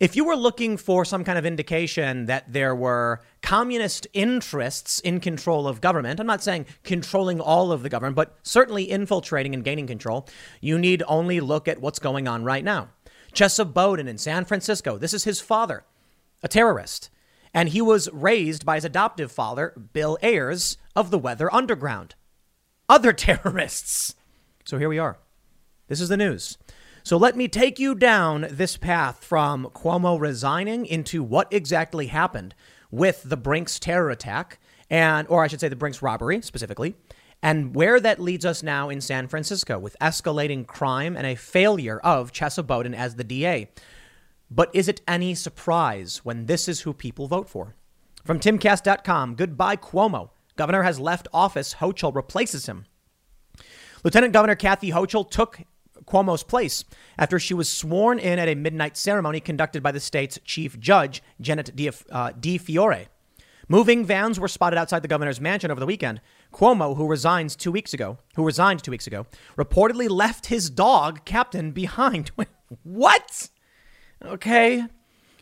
[0.00, 5.20] If you were looking for some kind of indication that there were communist interests in
[5.20, 9.62] control of government, I'm not saying controlling all of the government, but certainly infiltrating and
[9.62, 10.26] gaining control,
[10.60, 12.88] you need only look at what's going on right now.
[13.32, 15.84] Chesa Boudin in San Francisco, this is his father,
[16.42, 17.10] a terrorist.
[17.54, 22.14] And he was raised by his adoptive father, Bill Ayers, of the Weather Underground.
[22.88, 24.14] Other terrorists.
[24.64, 25.18] So here we are.
[25.92, 26.56] This is the news.
[27.02, 32.54] So let me take you down this path from Cuomo resigning into what exactly happened
[32.90, 36.94] with the Brinks terror attack, and, or I should say, the Brinks robbery specifically,
[37.42, 41.98] and where that leads us now in San Francisco with escalating crime and a failure
[41.98, 43.68] of Chesa Boudin as the DA.
[44.50, 47.74] But is it any surprise when this is who people vote for?
[48.24, 50.30] From timcast.com, goodbye Cuomo.
[50.56, 51.74] Governor has left office.
[51.74, 52.86] Hochul replaces him.
[54.04, 55.60] Lieutenant Governor Kathy Hochul took
[56.06, 56.84] Cuomo's place
[57.18, 61.22] after she was sworn in at a midnight ceremony conducted by the state's chief judge,
[61.40, 63.08] Janet Di, uh, Fiore.
[63.68, 66.20] Moving vans were spotted outside the governor's mansion over the weekend.
[66.52, 69.26] Cuomo, who resigned two weeks ago, who resigned two weeks ago,
[69.56, 72.32] reportedly left his dog Captain behind.
[72.82, 73.48] what?
[74.22, 74.84] Okay.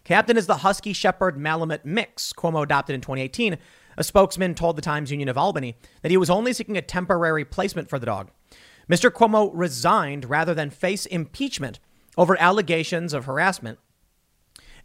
[0.04, 3.58] Captain is the Husky Shepherd Malamute mix Cuomo adopted in 2018.
[3.96, 7.44] A spokesman told the Times Union of Albany that he was only seeking a temporary
[7.44, 8.30] placement for the dog.
[8.90, 9.08] Mr.
[9.10, 11.78] Cuomo resigned rather than face impeachment
[12.18, 13.78] over allegations of harassment.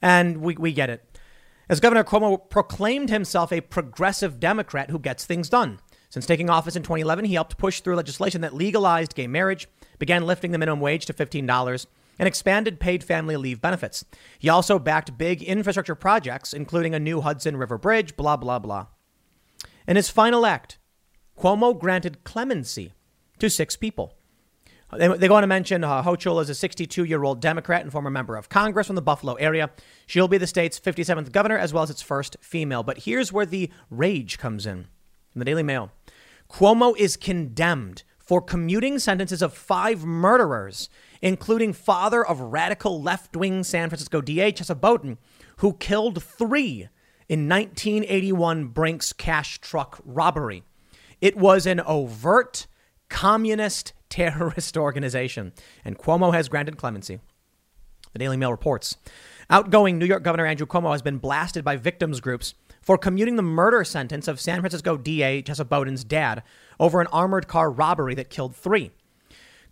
[0.01, 1.20] And we, we get it.
[1.68, 5.80] As Governor Cuomo proclaimed himself a progressive Democrat who gets things done.
[6.10, 10.28] Since taking office in 2011, he helped push through legislation that legalized gay marriage, began
[10.28, 11.88] lifting the minimum wage to $15,
[12.20, 14.06] and expanded paid family leave benefits.
[14.38, 18.86] He also backed big infrastructure projects, including a new Hudson River Bridge, blah, blah, blah.
[19.88, 20.78] In his final act,
[21.38, 22.93] Cuomo granted clemency
[23.40, 24.14] to six people.
[24.96, 27.92] They, they go on to mention uh, Hochul is a 62 year old Democrat and
[27.92, 29.72] former member of Congress from the Buffalo area.
[30.06, 32.84] She'll be the state's 57th governor as well as its first female.
[32.84, 34.88] But here's where the rage comes in.
[35.34, 35.92] In the Daily Mail,
[36.50, 40.90] Cuomo is condemned for commuting sentences of five murderers
[41.26, 45.18] including father of radical left wing San Francisco DA Chesa Boudin,
[45.58, 46.88] who killed three
[47.28, 50.62] in 1981 Brinks cash truck robbery.
[51.22, 52.68] It was an overt
[53.10, 55.53] communist terrorist organization,
[55.84, 57.20] and Cuomo has granted clemency.
[58.14, 58.95] The Daily Mail reports.
[59.49, 63.41] Outgoing New York Governor Andrew Cuomo has been blasted by victims groups for commuting the
[63.41, 66.43] murder sentence of San Francisco DA Chesa Boudin's dad
[66.80, 68.91] over an armored car robbery that killed three.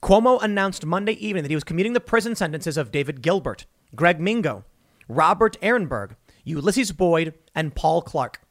[0.02, 3.66] Cuomo announced Monday evening that he was commuting the prison sentences of David Gilbert,
[3.96, 4.66] Greg Mingo,
[5.08, 8.42] Robert Ehrenberg, Ulysses Boyd, and Paul Clark.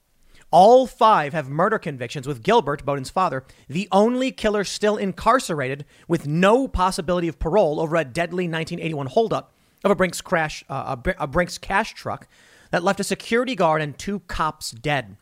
[0.53, 6.27] All five have murder convictions, with Gilbert, Boudin's father, the only killer still incarcerated with
[6.27, 11.27] no possibility of parole over a deadly 1981 holdup of a Brinks crash, uh, a
[11.27, 12.29] Brinks cash truck
[12.71, 15.17] that left a security guard and two cops dead.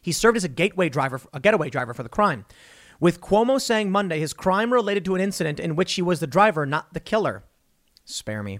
[0.00, 2.46] He served as a gateway driver, a getaway driver for the crime
[3.00, 6.26] with Cuomo saying Monday his crime related to an incident in which he was the
[6.26, 7.44] driver, not the killer.
[8.04, 8.58] Spare me.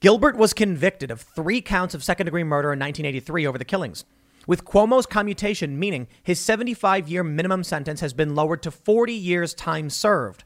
[0.00, 4.04] Gilbert was convicted of three counts of second degree murder in 1983 over the killings,
[4.46, 9.54] with Cuomo's commutation meaning his 75 year minimum sentence has been lowered to 40 years'
[9.54, 10.44] time served.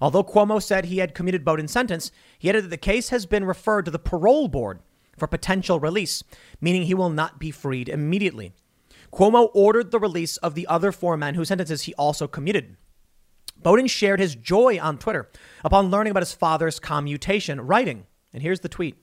[0.00, 3.44] Although Cuomo said he had commuted Boudin's sentence, he added that the case has been
[3.44, 4.80] referred to the parole board
[5.16, 6.22] for potential release,
[6.60, 8.52] meaning he will not be freed immediately.
[9.12, 12.76] Cuomo ordered the release of the other four men whose sentences he also commuted.
[13.62, 15.28] Boudin shared his joy on Twitter
[15.64, 18.96] upon learning about his father's commutation, writing, and here's the tweet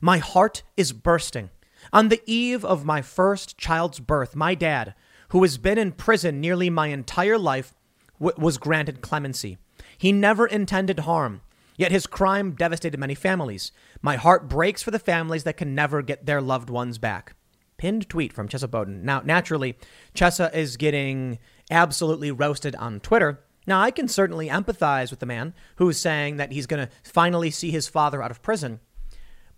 [0.00, 1.50] My heart is bursting.
[1.92, 4.94] On the eve of my first child's birth, my dad,
[5.28, 7.74] who has been in prison nearly my entire life,
[8.18, 9.58] w- was granted clemency.
[9.96, 11.42] He never intended harm.
[11.76, 13.70] Yet his crime devastated many families.
[14.02, 17.36] My heart breaks for the families that can never get their loved ones back.
[17.76, 19.04] Pinned tweet from Chesa Bowden.
[19.04, 19.76] Now, naturally,
[20.12, 21.38] Chesa is getting
[21.70, 23.44] absolutely roasted on Twitter.
[23.64, 26.92] Now, I can certainly empathize with the man who is saying that he's going to
[27.04, 28.80] finally see his father out of prison.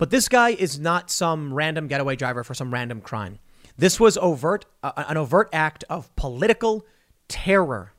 [0.01, 3.37] But this guy is not some random getaway driver for some random crime.
[3.77, 6.87] This was overt, uh, an overt act of political
[7.27, 7.93] terror.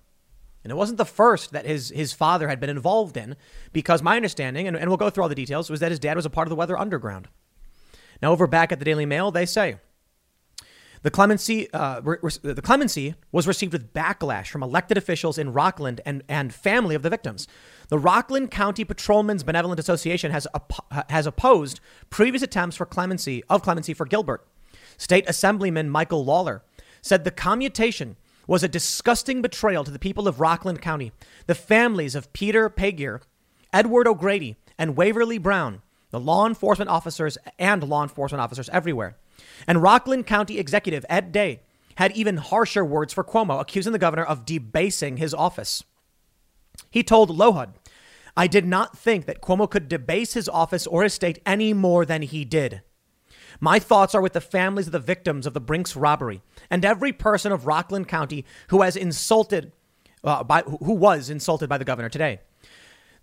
[0.64, 3.36] And it wasn't the first that his, his father had been involved in,
[3.72, 6.16] because my understanding, and, and we'll go through all the details, was that his dad
[6.16, 7.28] was a part of the Weather Underground.
[8.20, 9.76] Now, over back at the Daily Mail, they say
[11.02, 15.52] the clemency, uh, re- re- the clemency was received with backlash from elected officials in
[15.52, 17.46] Rockland and, and family of the victims.
[17.92, 21.78] The Rockland County Patrolmen's Benevolent Association has, op- has opposed
[22.08, 24.46] previous attempts for clemency of clemency for Gilbert.
[24.96, 26.62] State Assemblyman Michael Lawler
[27.02, 28.16] said the commutation
[28.46, 31.12] was a disgusting betrayal to the people of Rockland County,
[31.46, 33.20] the families of Peter Pagier,
[33.74, 39.18] Edward O'Grady, and Waverly Brown, the law enforcement officers and law enforcement officers everywhere.
[39.66, 41.60] And Rockland County Executive Ed Day
[41.96, 45.84] had even harsher words for Cuomo, accusing the governor of debasing his office.
[46.90, 47.74] He told Lohud,
[48.36, 52.06] I did not think that Cuomo could debase his office or his state any more
[52.06, 52.82] than he did.
[53.60, 57.12] My thoughts are with the families of the victims of the Brinks robbery and every
[57.12, 59.72] person of Rockland County who has insulted,
[60.24, 62.40] uh, by, who was insulted by the governor today.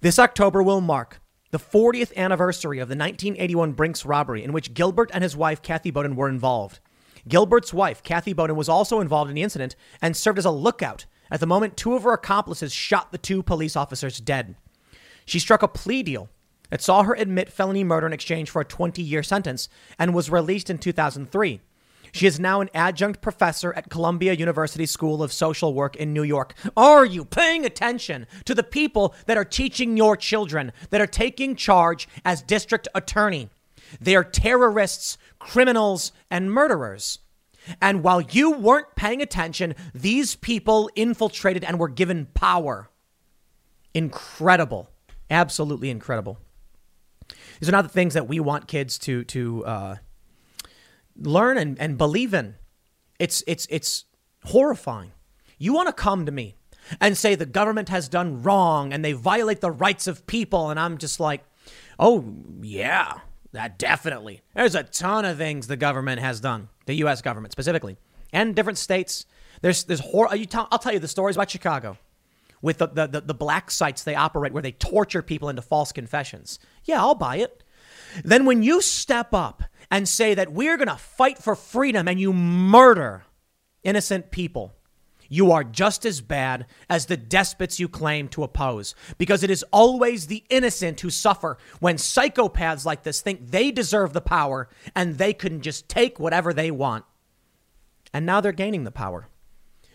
[0.01, 1.19] This October will mark
[1.51, 5.89] the 40th anniversary of the 1981 Brinks robbery in which Gilbert and his wife, Kathy
[5.89, 6.79] Bowden were involved.
[7.27, 11.05] Gilbert's wife, Kathy Bowden, was also involved in the incident and served as a lookout
[11.31, 14.55] at the moment two of her accomplices shot the two police officers dead.
[15.29, 16.27] She struck a plea deal
[16.71, 19.69] that saw her admit felony murder in exchange for a 20 year sentence
[19.99, 21.61] and was released in 2003.
[22.11, 26.23] She is now an adjunct professor at Columbia University School of Social Work in New
[26.23, 26.55] York.
[26.75, 31.55] Are you paying attention to the people that are teaching your children, that are taking
[31.55, 33.49] charge as district attorney?
[34.01, 37.19] They are terrorists, criminals, and murderers.
[37.79, 42.89] And while you weren't paying attention, these people infiltrated and were given power.
[43.93, 44.89] Incredible.
[45.29, 46.39] Absolutely incredible.
[47.59, 49.95] These are not the things that we want kids to to uh,
[51.15, 52.55] learn and, and believe in.
[53.19, 54.05] It's it's it's
[54.45, 55.11] horrifying.
[55.57, 56.55] You want to come to me
[56.99, 60.79] and say the government has done wrong and they violate the rights of people, and
[60.79, 61.43] I'm just like,
[61.99, 62.25] oh
[62.61, 63.19] yeah,
[63.51, 64.41] that definitely.
[64.55, 67.21] There's a ton of things the government has done, the U.S.
[67.21, 67.97] government specifically,
[68.33, 69.25] and different states.
[69.61, 71.97] There's there's hor- you tell, I'll tell you the stories about Chicago
[72.61, 75.91] with the, the, the, the black sites they operate where they torture people into false
[75.91, 76.59] confessions.
[76.83, 77.63] Yeah, I'll buy it.
[78.23, 82.19] Then when you step up and say that we're going to fight for freedom and
[82.19, 83.23] you murder
[83.83, 84.73] innocent people,
[85.29, 88.95] you are just as bad as the despots you claim to oppose.
[89.17, 94.13] Because it is always the innocent who suffer when psychopaths like this think they deserve
[94.13, 97.05] the power and they can just take whatever they want.
[98.11, 99.27] And now they're gaining the power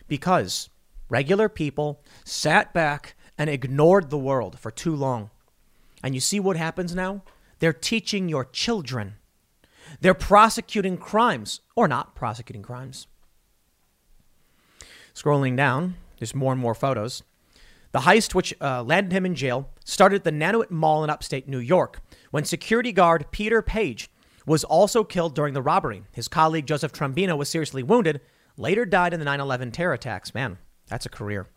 [0.06, 0.70] because
[1.08, 5.30] regular people sat back and ignored the world for too long.
[6.02, 7.22] And you see what happens now?
[7.58, 9.14] They're teaching your children.
[10.00, 13.06] They're prosecuting crimes or not prosecuting crimes.
[15.14, 17.22] Scrolling down, there's more and more photos.
[17.92, 21.48] The heist, which uh, landed him in jail, started at the Nanuet Mall in upstate
[21.48, 22.00] New York
[22.32, 24.10] when security guard Peter Paige
[24.44, 26.02] was also killed during the robbery.
[26.12, 28.20] His colleague Joseph Trombino was seriously wounded,
[28.56, 30.34] later died in the 9 11 terror attacks.
[30.34, 30.58] Man,
[30.88, 31.48] that's a career.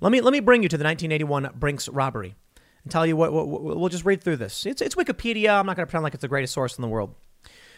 [0.00, 2.34] Let me, let me bring you to the 1981 Brinks robbery
[2.82, 4.64] and tell you what, what, what we'll just read through this.
[4.64, 5.58] It's, it's Wikipedia.
[5.58, 7.14] I'm not going to pretend like it's the greatest source in the world.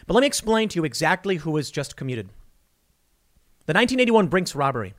[0.07, 2.27] But let me explain to you exactly who was just commuted.
[3.65, 4.93] The 1981 Brinks robbery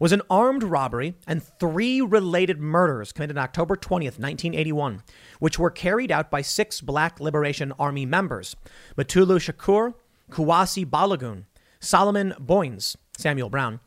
[0.00, 5.02] was an armed robbery and three related murders committed on October 20th, 1981,
[5.40, 8.56] which were carried out by six Black Liberation Army members
[8.96, 9.94] Mutulu Shakur,
[10.30, 11.44] Kuwasi Balagoon,
[11.80, 13.80] Solomon Boynes, Samuel Brown,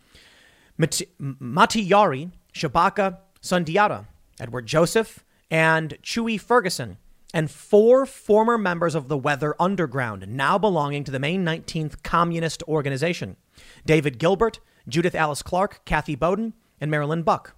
[0.82, 4.08] Mat- Matiyari, Shabaka Sundiata,
[4.40, 6.98] Edward Joseph, and Chewy Ferguson,
[7.36, 12.64] and four former members of the Weather Underground, now belonging to the May 19th Communist
[12.64, 13.38] Organization
[13.86, 17.56] David Gilbert, Judith Alice Clark, Kathy Bowden, and Marilyn Buck.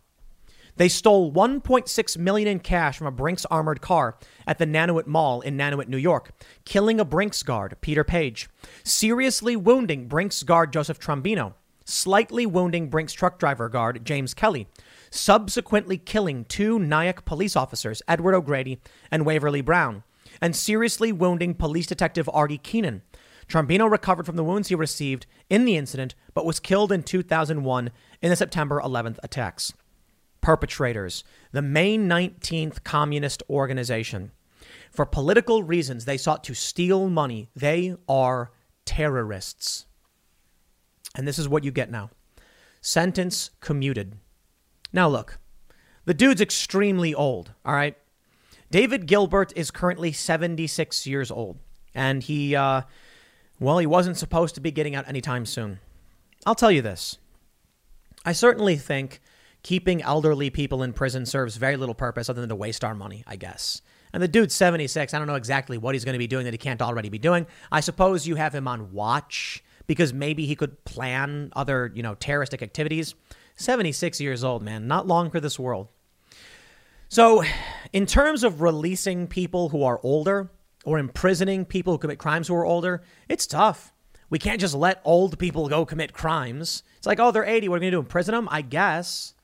[0.76, 5.40] They stole 1.6 million in cash from a Brinks armored car at the Nanuet Mall
[5.40, 6.32] in Nanuet, New York,
[6.66, 8.50] killing a Brinks guard, Peter Paige,
[8.84, 11.54] seriously wounding Brinks guard Joseph Trombino,
[11.86, 14.68] slightly wounding Brinks truck driver guard James Kelly,
[15.10, 18.80] subsequently killing two Nyack police officers, Edward O'Grady
[19.12, 20.04] and Waverly Brown,
[20.42, 23.02] and seriously wounding police detective Artie Keenan.
[23.48, 27.92] Trombino recovered from the wounds he received in the incident, but was killed in 2001
[28.22, 29.74] in the September 11th attacks.
[30.42, 34.32] perpetrators, the May 19th Communist Organization.
[34.92, 37.50] For political reasons, they sought to steal money.
[37.56, 38.52] They are
[38.86, 39.86] terrorists.
[41.16, 42.10] And this is what you get now
[42.82, 44.18] sentence commuted.
[44.92, 45.40] Now, look,
[46.06, 47.98] the dude's extremely old, all right?
[48.70, 51.60] David Gilbert is currently 76 years old,
[51.96, 52.82] and he, uh,
[53.60, 55.80] well, he wasn't supposed to be getting out anytime soon.
[56.46, 57.20] I'll tell you this
[58.26, 59.22] I certainly think
[59.64, 63.24] keeping elderly people in prison serves very little purpose other than to waste our money,
[63.26, 63.82] I guess.
[64.12, 65.14] And the dude's 76.
[65.14, 67.18] I don't know exactly what he's going to be doing that he can't already be
[67.18, 67.48] doing.
[67.72, 72.16] I suppose you have him on watch because maybe he could plan other, you know,
[72.16, 73.16] terroristic activities.
[73.56, 74.88] 76 years old, man.
[74.88, 75.90] Not long for this world.
[77.10, 77.44] So,
[77.92, 80.50] in terms of releasing people who are older
[80.84, 83.94] or imprisoning people who commit crimes who are older, it's tough.
[84.30, 86.82] We can't just let old people go commit crimes.
[86.98, 87.70] It's like, oh, they're 80.
[87.70, 88.00] What are we going to do?
[88.00, 88.48] Imprison them?
[88.50, 89.36] I guess.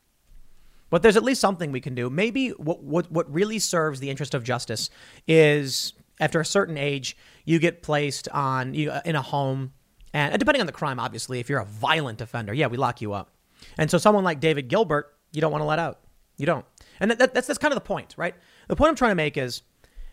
[0.90, 2.10] But there's at least something we can do.
[2.10, 4.90] Maybe what, what, what really serves the interest of justice
[5.28, 9.74] is after a certain age, you get placed on you, in a home.
[10.14, 13.14] And depending on the crime, obviously, if you're a violent offender, yeah, we lock you
[13.14, 13.31] up.
[13.77, 15.99] And so someone like David Gilbert, you don't want to let out.
[16.38, 16.65] You don't.
[16.99, 18.34] And that, that, that's, that's kind of the point, right?
[18.68, 19.61] The point I'm trying to make is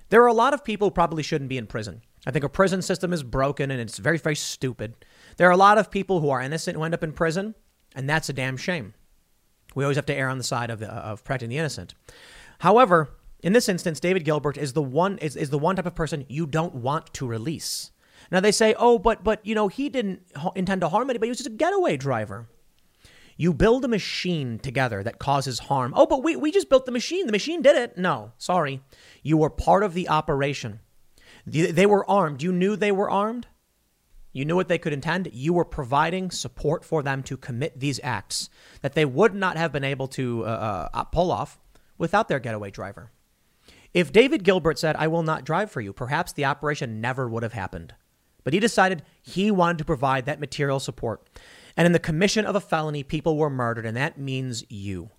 [0.09, 2.02] there are a lot of people who probably shouldn't be in prison.
[2.27, 4.94] I think our prison system is broken and it's very, very stupid.
[5.36, 7.55] There are a lot of people who are innocent who end up in prison,
[7.94, 8.94] and that's a damn shame.
[9.74, 11.94] We always have to err on the side of, the, of protecting the innocent.
[12.60, 13.10] However,
[13.43, 16.24] in this instance, David Gilbert is the one is, is the one type of person
[16.28, 17.93] you don't want to release.
[18.31, 20.23] Now they say, oh, but but you know he didn't
[20.55, 21.28] intend to harm anybody.
[21.28, 22.48] He was just a getaway driver.
[23.36, 25.93] You build a machine together that causes harm.
[25.94, 27.27] Oh, but we, we just built the machine.
[27.27, 27.98] The machine did it.
[27.98, 28.81] No, sorry.
[29.23, 30.81] You were part of the operation.
[31.44, 32.43] They were armed.
[32.43, 33.47] You knew they were armed.
[34.32, 35.31] You knew what they could intend.
[35.32, 38.48] You were providing support for them to commit these acts
[38.81, 41.59] that they would not have been able to uh, uh, pull off
[41.98, 43.12] without their getaway driver.
[43.94, 47.43] If David Gilbert said, I will not drive for you, perhaps the operation never would
[47.43, 47.94] have happened.
[48.47, 51.28] But he decided he wanted to provide that material support.
[51.77, 55.10] And in the commission of a felony, people were murdered, and that means you.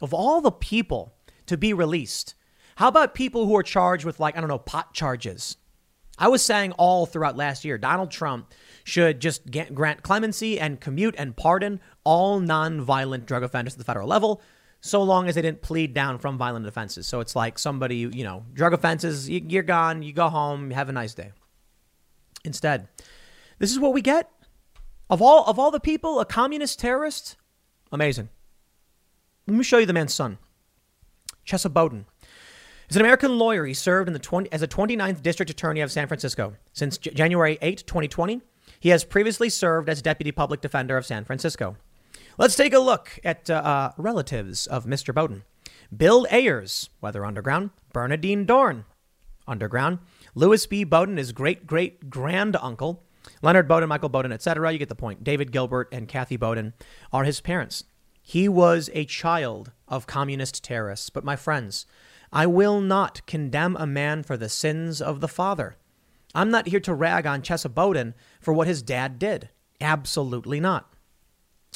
[0.00, 1.16] Of all the people
[1.46, 2.36] to be released,
[2.76, 5.56] how about people who are charged with, like, I don't know, pot charges?
[6.16, 10.80] I was saying all throughout last year, Donald Trump should just get, grant clemency and
[10.80, 14.42] commute and pardon all non-violent drug offenders at the federal level,
[14.80, 17.08] so long as they didn't plead down from violent offenses.
[17.08, 20.92] So it's like somebody, you know, drug offenses, you're gone, you go home, have a
[20.92, 21.32] nice day.
[22.44, 22.88] Instead,
[23.58, 24.30] this is what we get.
[25.08, 27.36] Of all of all the people, a communist terrorist,
[27.90, 28.28] amazing.
[29.46, 30.38] Let me show you the man's son,
[31.46, 32.06] Chesa Boudin.
[32.88, 35.92] As an American lawyer, he served in the 20, as a 29th District Attorney of
[35.92, 36.54] San Francisco.
[36.72, 38.40] Since J- January 8, 2020,
[38.80, 41.76] he has previously served as Deputy Public Defender of San Francisco.
[42.36, 45.14] Let's take a look at uh, uh, relatives of Mr.
[45.14, 45.44] Bowden.
[45.96, 47.70] Bill Ayers, Weather Underground.
[47.92, 48.84] Bernardine Dohrn,
[49.46, 49.98] Underground.
[50.34, 50.84] Louis B.
[50.84, 53.04] Boudin, his great great grand uncle.
[53.42, 54.72] Leonard Bowden, Michael Bowden, etc.
[54.72, 55.24] You get the point.
[55.24, 56.72] David Gilbert and Kathy Bowden
[57.12, 57.84] are his parents.
[58.22, 61.10] He was a child of communist terrorists.
[61.10, 61.86] But my friends,
[62.32, 65.76] I will not condemn a man for the sins of the father.
[66.34, 69.48] I'm not here to rag on Chesa Boudin for what his dad did.
[69.80, 70.92] Absolutely not.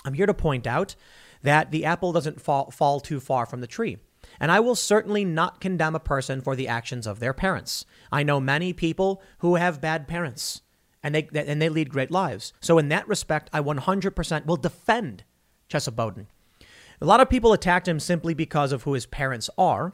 [0.05, 0.95] I'm here to point out
[1.43, 3.99] that the apple doesn't fall, fall too far from the tree.
[4.41, 7.85] And I will certainly not condemn a person for the actions of their parents.
[8.11, 10.63] I know many people who have bad parents
[11.03, 12.53] and they, and they lead great lives.
[12.61, 15.25] So, in that respect, I 100% will defend
[15.69, 16.27] Chesa Boudin.
[17.01, 19.93] A lot of people attacked him simply because of who his parents are.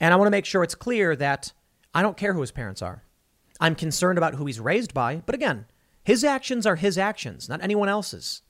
[0.00, 1.52] And I want to make sure it's clear that
[1.94, 3.04] I don't care who his parents are.
[3.60, 5.22] I'm concerned about who he's raised by.
[5.24, 5.66] But again,
[6.02, 8.42] his actions are his actions, not anyone else's.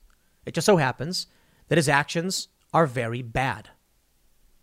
[0.45, 1.27] It just so happens
[1.67, 3.69] that his actions are very bad.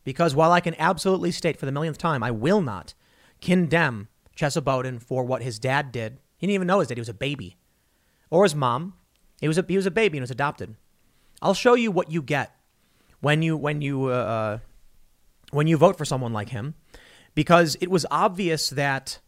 [0.05, 2.95] Because while I can absolutely state for the millionth time, I will not
[3.41, 6.19] condemn Chesa Boudin for what his dad did.
[6.37, 6.97] He didn't even know his dad.
[6.97, 7.57] He was a baby.
[8.31, 8.95] Or his mom.
[9.41, 10.77] He was a, he was a baby and was adopted.
[11.41, 12.55] I'll show you what you get
[13.21, 14.59] when you, when you, uh, uh
[15.51, 16.75] when you vote for someone like him
[17.35, 19.21] because it was obvious that,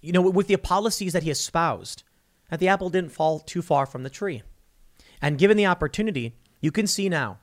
[0.00, 2.04] you know, with the policies that he espoused,
[2.50, 4.42] that the apple didn't fall too far from the tree.
[5.20, 7.38] And given the opportunity, you can see now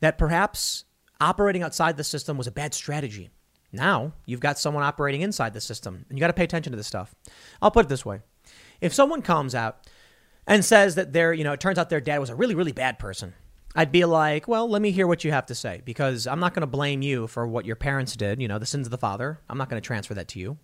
[0.00, 0.84] that perhaps
[1.20, 3.30] operating outside the system was a bad strategy.
[3.72, 6.76] Now you've got someone operating inside the system, and you got to pay attention to
[6.76, 7.14] this stuff.
[7.60, 8.20] I'll put it this way
[8.80, 9.88] if someone comes out
[10.46, 12.72] and says that their, you know, it turns out their dad was a really, really
[12.72, 13.34] bad person,
[13.74, 16.54] I'd be like, well, let me hear what you have to say because I'm not
[16.54, 18.98] going to blame you for what your parents did, you know, the sins of the
[18.98, 19.40] father.
[19.48, 20.58] I'm not going to transfer that to you.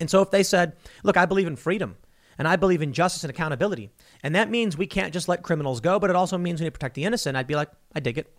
[0.00, 1.96] And so if they said, look, I believe in freedom
[2.36, 3.90] and I believe in justice and accountability,
[4.22, 6.68] and that means we can't just let criminals go, but it also means we need
[6.68, 8.32] to protect the innocent, I'd be like, I dig it.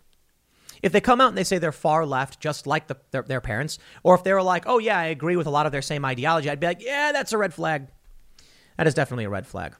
[0.82, 3.40] If they come out and they say they're far left, just like the, their, their
[3.40, 5.82] parents, or if they were like, oh, yeah, I agree with a lot of their
[5.82, 7.88] same ideology, I'd be like, yeah, that's a red flag.
[8.76, 9.74] That is definitely a red flag.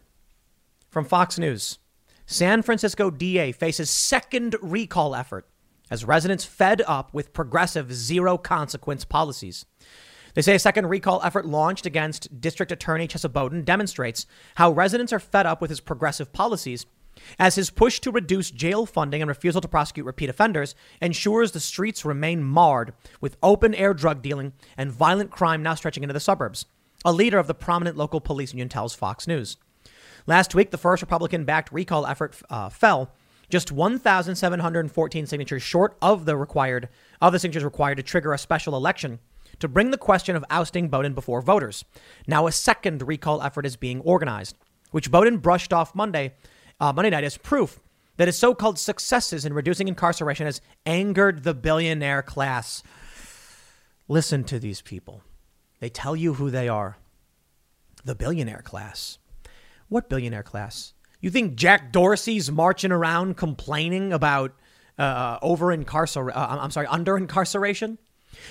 [0.90, 1.78] From Fox News
[2.27, 5.48] San Francisco DA faces second recall effort
[5.90, 9.66] as residents fed up with progressive zero consequence policies.
[10.35, 15.12] They say a second recall effort launched against District Attorney Chesa Boudin demonstrates how residents
[15.12, 16.86] are fed up with his progressive policies
[17.38, 21.60] as his push to reduce jail funding and refusal to prosecute repeat offenders ensures the
[21.60, 26.20] streets remain marred with open air drug dealing and violent crime now stretching into the
[26.20, 26.66] suburbs.
[27.05, 29.56] A leader of the prominent local police union tells Fox News.
[30.26, 33.12] Last week, the first Republican backed recall effort uh, fell
[33.48, 36.88] just 1,714 signatures short of the required
[37.20, 39.18] of the signatures required to trigger a special election
[39.59, 41.84] to bring the question of ousting Bowden before voters.
[42.26, 44.56] Now, a second recall effort is being organized,
[44.90, 46.34] which Bowden brushed off Monday,
[46.81, 47.81] uh, Monday night as proof
[48.16, 52.82] that his so-called successes in reducing incarceration has angered the billionaire class.
[54.09, 55.23] Listen to these people.
[55.78, 56.97] They tell you who they are.
[58.05, 59.19] The billionaire class.
[59.89, 60.94] What billionaire class?
[61.20, 64.55] You think Jack Dorsey's marching around complaining about
[64.98, 66.39] uh, over incarceration?
[66.39, 67.98] Uh, I'm sorry, under incarceration?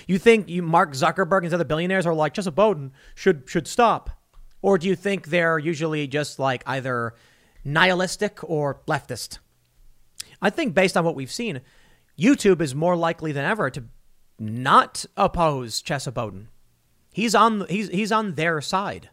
[0.08, 4.10] You think you Mark Zuckerberg and other billionaires are like Chesa Bowden should should stop,
[4.62, 7.16] or do you think they're usually just like either
[7.64, 9.40] nihilistic or leftist?
[10.42, 11.62] I think based on what we've seen,
[12.18, 13.86] YouTube is more likely than ever to
[14.40, 16.48] not oppose Chesa Boudin.
[17.12, 19.10] He's on he's he's on their side.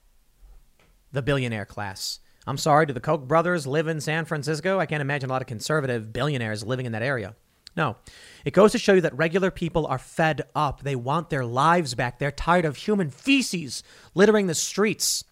[1.13, 2.21] The billionaire class.
[2.47, 4.79] I'm sorry, do the Koch brothers live in San Francisco?
[4.79, 7.35] I can't imagine a lot of conservative billionaires living in that area.
[7.77, 7.97] No.
[8.45, 10.83] It goes to show you that regular people are fed up.
[10.83, 12.19] They want their lives back.
[12.19, 13.83] They're tired of human feces
[14.15, 15.25] littering the streets.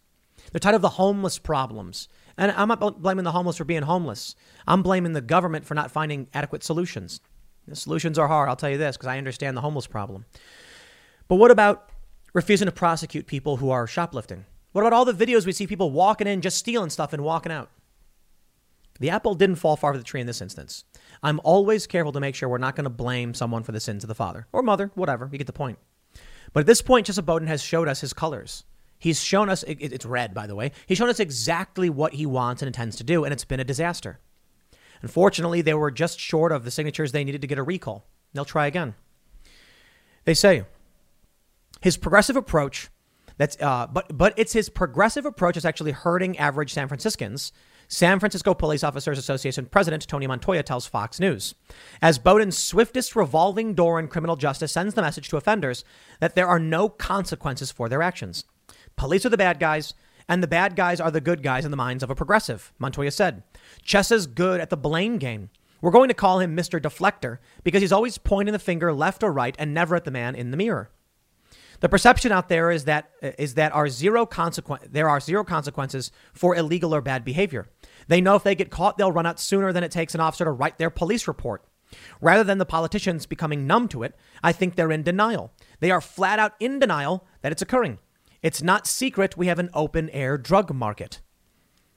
[0.53, 2.09] They're tired of the homeless problems.
[2.37, 4.35] And I'm not blaming the homeless for being homeless.
[4.67, 7.21] I'm blaming the government for not finding adequate solutions.
[7.69, 10.27] The solutions are hard, I'll tell you this, because I understand the homeless problem.
[11.29, 11.91] But what about
[12.35, 14.45] refusing to prosecute people who are shoplifting?
[14.73, 17.53] What about all the videos we see people walking in, just stealing stuff and walking
[17.53, 17.71] out?
[19.01, 20.85] The apple didn't fall far from the tree in this instance.
[21.23, 24.05] I'm always careful to make sure we're not going to blame someone for the sins
[24.05, 25.29] of the father or mother, whatever.
[25.33, 25.79] You get the point.
[26.53, 28.65] But at this point, Chesa Boudin has showed us his colors.
[28.99, 30.73] He's shown us, it's red, by the way.
[30.87, 33.65] He's shown us exactly what he wants and intends to do, and it's been a
[33.65, 34.19] disaster.
[35.03, 38.07] Unfortunately, they were just short of the signatures they needed to get a recall.
[38.33, 38.95] They'll try again.
[40.25, 40.65] They say
[41.83, 42.89] his progressive approach
[43.37, 47.53] that's uh, but but it's his progressive approach is actually hurting average San Franciscans.
[47.87, 51.55] San Francisco Police Officers Association President Tony Montoya tells Fox News.
[52.01, 55.85] As Boudin's swiftest revolving door in criminal justice sends the message to offenders
[56.21, 58.45] that there are no consequences for their actions.
[58.97, 59.95] Police are the bad guys,
[60.29, 63.11] and the bad guys are the good guys in the minds of a progressive, Montoya
[63.11, 63.43] said.
[63.83, 65.51] Chesa's good at the blame game.
[65.81, 66.81] We're going to call him Mr.
[66.81, 70.35] Deflector because he's always pointing the finger left or right and never at the man
[70.35, 70.91] in the mirror.
[71.81, 74.27] The perception out there is that is that are zero
[74.91, 77.69] there are zero consequences for illegal or bad behavior.
[78.09, 80.45] They know if they get caught, they'll run out sooner than it takes an officer
[80.45, 81.65] to write their police report.
[82.21, 85.53] Rather than the politicians becoming numb to it, I think they're in denial.
[85.81, 87.99] They are flat out in denial that it's occurring.
[88.45, 91.23] It's not secret we have an open air drug market.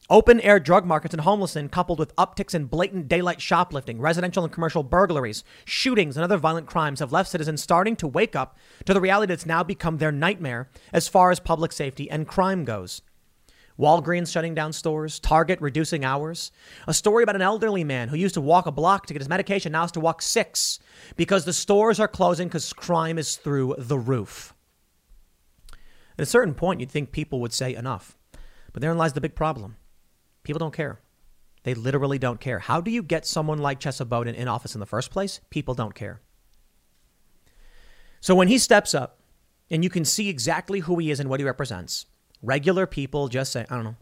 [0.09, 4.53] Open air drug markets and homelessness, coupled with upticks in blatant daylight shoplifting, residential and
[4.53, 8.93] commercial burglaries, shootings, and other violent crimes, have left citizens starting to wake up to
[8.93, 13.01] the reality that's now become their nightmare as far as public safety and crime goes.
[13.77, 16.53] Walgreens shutting down stores, Target reducing hours.
[16.87, 19.27] A story about an elderly man who used to walk a block to get his
[19.27, 20.79] medication now has to walk six
[21.17, 24.53] because the stores are closing because crime is through the roof.
[26.17, 28.17] At a certain point, you'd think people would say enough.
[28.73, 29.77] But therein lies the big problem.
[30.43, 30.99] People don't care.
[31.63, 32.59] They literally don't care.
[32.59, 35.41] How do you get someone like Chesa Boudin in office in the first place?
[35.49, 36.21] People don't care.
[38.19, 39.19] So when he steps up,
[39.69, 42.05] and you can see exactly who he is and what he represents,
[42.41, 43.95] regular people just say, I don't know.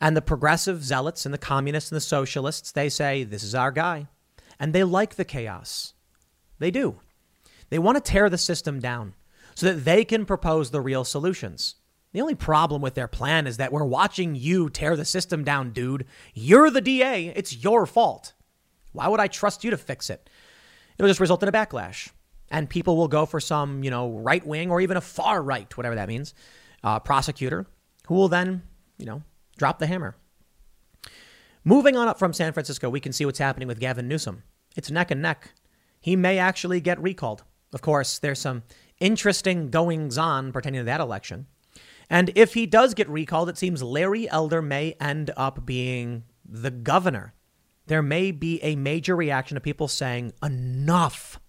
[0.00, 3.70] And the progressive zealots and the communists and the socialists, they say, this is our
[3.70, 4.08] guy.
[4.58, 5.94] And they like the chaos.
[6.58, 7.00] They do.
[7.70, 9.14] They want to tear the system down
[9.56, 11.76] so that they can propose the real solutions.
[12.12, 15.72] The only problem with their plan is that we're watching you tear the system down,
[15.72, 16.06] dude.
[16.34, 17.32] You're the DA.
[17.34, 18.34] It's your fault.
[18.92, 20.30] Why would I trust you to fix it?
[20.98, 22.10] It'll just result in a backlash.
[22.50, 25.74] And people will go for some, you know, right wing or even a far right,
[25.76, 26.32] whatever that means,
[26.84, 27.66] uh, prosecutor
[28.06, 28.62] who will then,
[28.98, 29.22] you know,
[29.56, 30.16] drop the hammer.
[31.64, 34.44] Moving on up from San Francisco, we can see what's happening with Gavin Newsom.
[34.76, 35.50] It's neck and neck.
[36.00, 37.42] He may actually get recalled.
[37.72, 38.62] Of course, there's some
[39.00, 41.46] interesting goings on pertaining to that election.
[42.08, 46.70] And if he does get recalled, it seems Larry Elder may end up being the
[46.70, 47.34] governor
[47.86, 51.40] there may be a major reaction to people saying, enough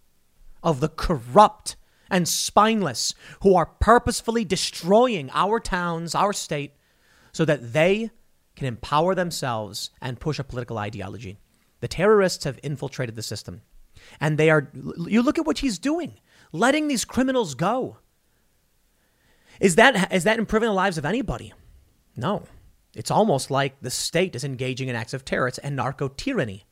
[0.64, 1.76] of the corrupt
[2.10, 6.74] and spineless who are purposefully destroying our towns, our state,
[7.32, 8.11] so that they
[8.56, 11.38] can empower themselves and push a political ideology.
[11.80, 13.61] The terrorists have infiltrated the system.
[14.19, 14.69] And they are,
[15.07, 16.19] you look at what he's doing,
[16.52, 17.98] letting these criminals go.
[19.60, 21.53] Is that, is that improving the lives of anybody?
[22.15, 22.44] No.
[22.95, 25.52] It's almost like the state is engaging in acts of terror.
[25.64, 26.65] And narco tyranny.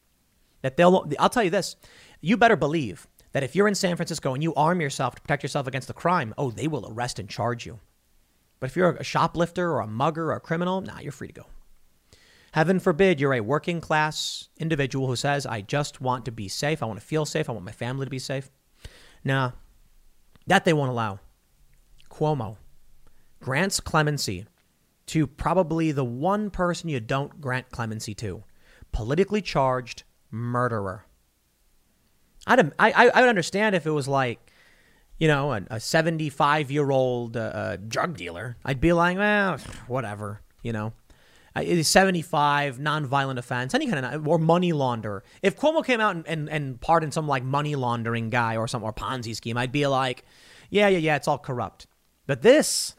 [0.61, 1.75] That they'll, I'll tell you this,
[2.21, 5.43] you better believe that if you're in San Francisco and you arm yourself to protect
[5.43, 7.79] yourself against the crime, oh, they will arrest and charge you.
[8.59, 11.33] But if you're a shoplifter or a mugger or a criminal, nah, you're free to
[11.33, 11.45] go.
[12.53, 16.81] Heaven forbid you're a working class individual who says, I just want to be safe.
[16.81, 17.49] I want to feel safe.
[17.49, 18.49] I want my family to be safe.
[19.25, 19.51] Nah,
[20.47, 21.19] that they won't allow.
[22.09, 22.57] Cuomo
[23.39, 24.45] grants clemency
[25.07, 28.43] to probably the one person you don't grant clemency to
[28.91, 31.05] politically charged murderer.
[32.47, 34.39] I'd, I, I would understand if it was like,
[35.17, 38.57] you know, a 75 year old uh, uh, drug dealer.
[38.63, 39.57] I'd be like, well,
[39.87, 40.93] whatever, you know.
[41.55, 45.23] Uh, 75, non-violent offense, any kind of, or money launder.
[45.41, 48.83] If Cuomo came out and, and, and pardoned some like money laundering guy or some,
[48.83, 50.25] or Ponzi scheme, I'd be like,
[50.69, 51.87] yeah, yeah, yeah, it's all corrupt.
[52.27, 52.95] But this,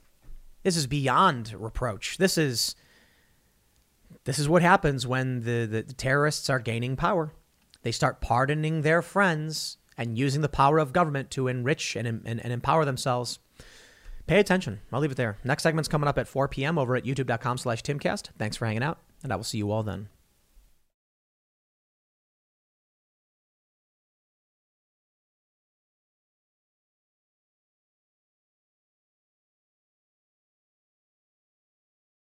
[0.62, 2.16] this is beyond reproach.
[2.16, 2.74] This is,
[4.24, 7.32] this is what happens when the, the, the terrorists are gaining power.
[7.82, 12.40] They start pardoning their friends and using the power of government to enrich and, and,
[12.40, 13.38] and empower themselves.
[14.27, 14.81] Pay attention.
[14.93, 15.39] I'll leave it there.
[15.44, 16.78] Next segment's coming up at 4 p.m.
[16.78, 18.31] over at youtube.com slash timcast.
[18.39, 20.09] Thanks for hanging out, and I will see you all then.